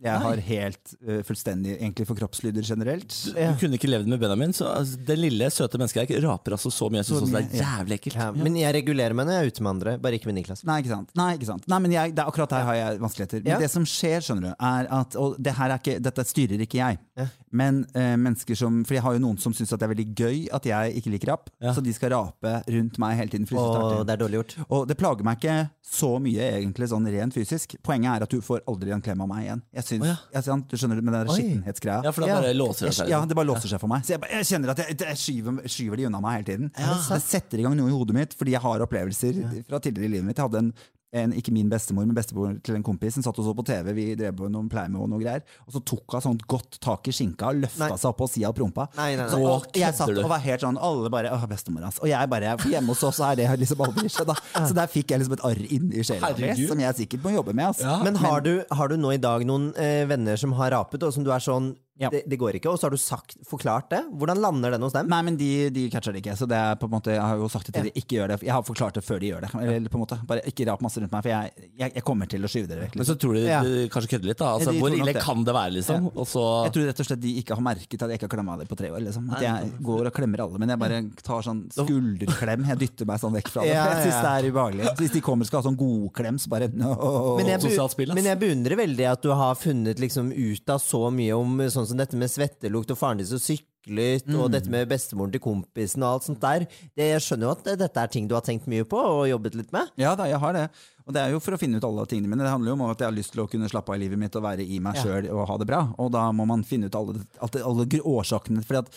[0.04, 3.16] Jeg har helt uh, fullstendig egentlig for kroppslyder generelt.
[3.34, 4.54] Du kunne ikke levd med Benjamin.
[4.56, 7.01] Så, altså, det lille, søte mennesket her raper altså så mye.
[7.01, 8.20] Jeg synes det er jævlig ekkelt.
[8.20, 10.64] Ja, men jeg regulerer meg når jeg er ute med andre, bare ikke med Niklas.
[10.68, 11.14] Nei, ikke sant.
[11.20, 11.68] Nei, ikke sant.
[11.72, 13.43] Nei, men jeg, det er akkurat her har jeg vanskeligheter.
[13.43, 13.60] Men Ja.
[13.64, 16.80] det som skjer, skjønner du, er at Og det her er ikke, dette styrer ikke
[16.82, 16.99] jeg.
[17.20, 17.28] Ja.
[17.54, 20.39] Men uh, mennesker som For jeg har jo noen som syns det er veldig gøy
[20.58, 21.49] at jeg ikke liker rap.
[21.62, 21.74] Ja.
[21.76, 23.47] Så de skal rape rundt meg hele tiden.
[23.58, 24.56] Og det er dårlig gjort.
[24.70, 25.58] Og det plager meg ikke
[25.93, 27.76] så mye, egentlig, sånn rent fysisk.
[27.86, 29.62] Poenget er at du får aldri en klem av meg igjen.
[29.78, 30.41] Jeg syns, oh, ja.
[30.41, 32.00] jeg, du skjønner med den skittenhetsgreia.
[32.04, 33.08] Ja, for det bare låser seg.
[33.08, 33.30] Ja, liksom.
[33.32, 34.06] det bare låser seg for meg.
[34.08, 36.74] Så jeg, jeg kjenner at jeg, jeg skyver, skyver de unna meg hele tiden.
[36.74, 39.39] Det setter i gang noe i hodet mitt, fordi jeg har opplevelser
[39.70, 40.41] fra tidligere i livet mitt.
[40.41, 40.74] Jeg hadde en,
[41.14, 43.91] en, ikke min bestemor, men bestemor til en kompis som satt og så på TV.
[43.93, 45.43] Vi drev på noen pleier med og noe greier.
[45.68, 47.99] Og så tok hun sånn godt tak i skinka og løfta Nei.
[48.01, 48.88] seg opp på sida og prompa.
[48.97, 49.30] Nei, nei, nei.
[49.30, 52.30] Så, og jeg satt og var helt sånn Alle bare Å, bestemor, altså, Og jeg
[52.32, 54.66] bare hjemme hos oss er det liksom aldri skjedd, da.
[54.68, 57.36] Så der fikk jeg liksom et arr inn i sjela mi, som jeg sikkert må
[57.38, 57.84] jobbe med, ass.
[58.03, 61.14] Men har du, har du nå i dag noen eh, venner som har rapet, og
[61.16, 62.10] som du er sånn Ja.
[62.10, 64.00] det, det går ikke, og så har du sagt, forklart det?
[64.18, 65.06] Hvordan lander den hos dem?
[65.12, 66.34] Nei, men de, de catcher det ikke.
[66.39, 68.32] Så det er på en måte Jeg har jo sagt det til de ikke gjør
[68.34, 68.38] det.
[68.48, 69.52] Jeg har forklart det før de gjør det.
[69.62, 72.26] Eller på en måte Bare ikke rap masse rundt meg, for jeg, jeg, jeg kommer
[72.34, 72.98] til å skyve dere vekk.
[72.98, 73.60] Men så tror de Ja.
[73.62, 74.50] de kanskje kødder litt, da.
[74.58, 75.22] Altså, Ja, hvor ille det.
[75.22, 76.10] kan det være, liksom?
[76.16, 78.34] Og så Jeg tror rett og slett de ikke har merket at jeg ikke har
[78.39, 79.00] klemma dem på tre år.
[79.06, 79.30] Liksom.
[79.38, 82.66] At jeg går og klemmer alle, men jeg bare tar sånn skulderklem.
[82.74, 83.74] Jeg dytter meg sånn vekk fra det.
[83.76, 84.89] Ja, Jeg syns det er ubehagelig.
[85.00, 87.38] Hvis de kommer og skal ha sånn godklem, så bare no.
[87.38, 87.62] Men jeg,
[87.94, 91.62] spill, men jeg beundrer veldig at du har funnet liksom ut av så mye om
[91.70, 95.44] sånn som dette med svettelukt og faren din som syklet, og dette med bestemoren til
[95.44, 96.66] kompisen og alt sånt der.
[96.96, 99.58] Det, jeg skjønner jo at dette er ting du har tenkt mye på og jobbet
[99.60, 99.92] litt med.
[100.00, 100.68] Ja da, jeg har det.
[101.08, 102.43] Og det er jo for å finne ut alle tingene mine.
[102.45, 104.20] Det handler jo om at jeg har lyst til å kunne slappe av i livet
[104.22, 105.04] mitt og være i meg Ja.
[105.04, 105.82] sjøl og ha det bra.
[105.99, 108.64] Og da må man finne ut alle, alle, alle årsakene.
[108.64, 108.89] Fordi at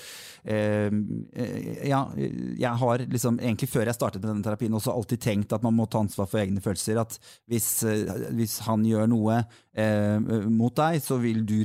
[0.44, 0.90] eh,
[1.34, 5.52] eh, Ja, jeg har liksom egentlig før jeg startet med denne terapien også alltid tenkt
[5.52, 7.00] at man må ta ansvar for egne følelser.
[7.00, 7.18] At
[7.50, 9.44] hvis, eh, hvis han gjør noe
[9.76, 11.64] eh, mot deg, så vil du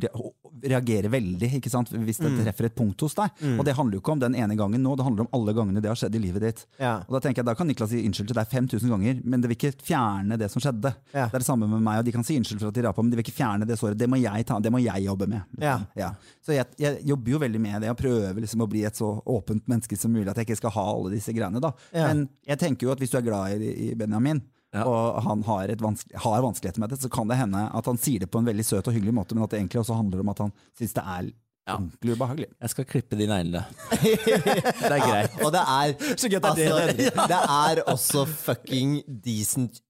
[0.61, 1.89] reagere veldig ikke sant?
[1.91, 2.43] hvis det Mm.
[2.43, 3.29] treffer et punkt hos deg.
[3.57, 5.81] Og det handler jo ikke om den ene gangen nå, det handler om alle gangene
[5.81, 6.65] det har skjedd i livet ditt.
[6.79, 6.97] Ja.
[7.07, 9.47] Og Da tenker jeg, da kan Niklas si unnskyld til deg 5000 ganger, men det
[9.49, 10.93] vil ikke fjerne det som skjedde.
[11.11, 11.25] Ja.
[11.25, 13.03] Det er det samme med meg, og de kan si unnskyld for at de rapa,
[13.03, 13.99] men de vil ikke fjerne det såret.
[13.99, 15.57] Det må jeg ta, det må jeg jobbe med.
[15.61, 15.75] Ja.
[15.97, 16.13] Ja.
[16.45, 19.11] Så jeg, jeg jobber jo veldig med det, og prøver liksom å bli et så
[19.25, 21.61] åpent menneske som mulig, at jeg ikke skal ha alle disse greiene.
[21.63, 21.73] da.
[21.91, 22.07] Ja.
[22.09, 24.41] Men jeg tenker jo at hvis du er glad i, i Benjamin,
[24.79, 28.23] og han har, et har vanskeligheter med det, så kan det hende at han sier
[28.23, 30.31] det på en veldig søt og hyggelig måte, men at det egentlig også handler om
[30.31, 31.31] at han syns det er
[31.71, 32.47] ordentlig ubehagelig.
[32.61, 33.63] Jeg skal klippe de neglene.
[34.01, 35.37] det er greit.
[35.45, 37.11] Og det er, Så gøy det er altså, det.
[37.33, 39.81] det er også fucking decent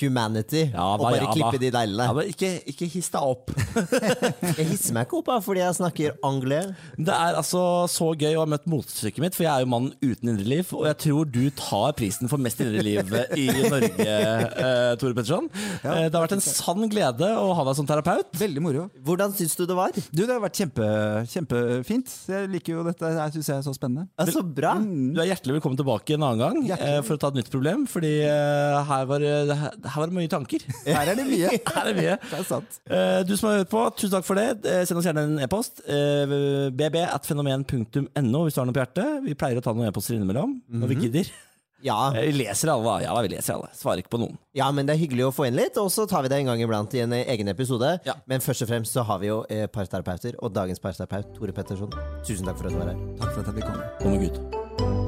[0.00, 2.06] humanity Ja, hva, bare ja, klippe de neglene.
[2.08, 3.52] Ja, ikke, ikke hiss deg opp.
[4.58, 6.72] Jeg hisser meg ikke opp fordi jeg snakker anglais.
[6.98, 9.92] Det er altså så gøy å ha møtt motstykket mitt, for jeg er jo mannen
[10.02, 10.68] uten indre liv.
[10.76, 15.48] Og jeg tror du tar prisen for mest indre liv i Norge, eh, Tore Petterson.
[15.84, 18.30] Ja, det har vært en sann glede å ha deg som terapeut.
[18.40, 18.86] Veldig moro.
[19.06, 19.94] Hvordan syns du det var?
[20.10, 20.88] Du, det har vært kjempe,
[21.34, 22.14] kjempefint.
[22.30, 23.10] Jeg liker jo dette.
[23.18, 24.06] Jeg syns jeg er så spennende.
[24.18, 24.74] Ja, så bra.
[24.80, 27.86] Du er hjertelig velkommen tilbake en annen gang eh, for å ta et nytt problem,
[27.90, 30.64] fordi eh, her, var, det- her var det mye tanker.
[30.86, 31.50] Her er det mye.
[31.74, 32.16] Her er det mye.
[32.30, 32.78] Det er sant.
[32.88, 34.48] Eh, Du som har hørt på, tusen takk for det.
[34.68, 35.82] Eh, Send oss gjerne en e-post.
[35.86, 36.36] Eh,
[36.74, 39.18] bb.fenomen.no hvis du har noe på hjertet.
[39.26, 41.30] Vi pleier å ta noen e-poster innimellom når vi gidder.
[41.84, 41.98] Ja.
[42.16, 42.94] Eh, Vi leser alle.
[43.04, 43.68] Ja, vi leser alle.
[43.76, 44.38] Svarer ikke på noen.
[44.56, 46.48] ja, men det er hyggelig å få inn litt, og så tar vi det en
[46.52, 47.98] gang iblant i en eh, egen episode.
[48.08, 48.16] Ja.
[48.30, 51.92] Men først og fremst så har vi jo eh, parterapeuter, og dagens parterapeut, Tore Petterson.
[52.24, 53.02] Tusen takk for at du var her.
[53.20, 53.90] Takk for at jeg fikk komme.
[54.00, 55.03] Kom med Gud.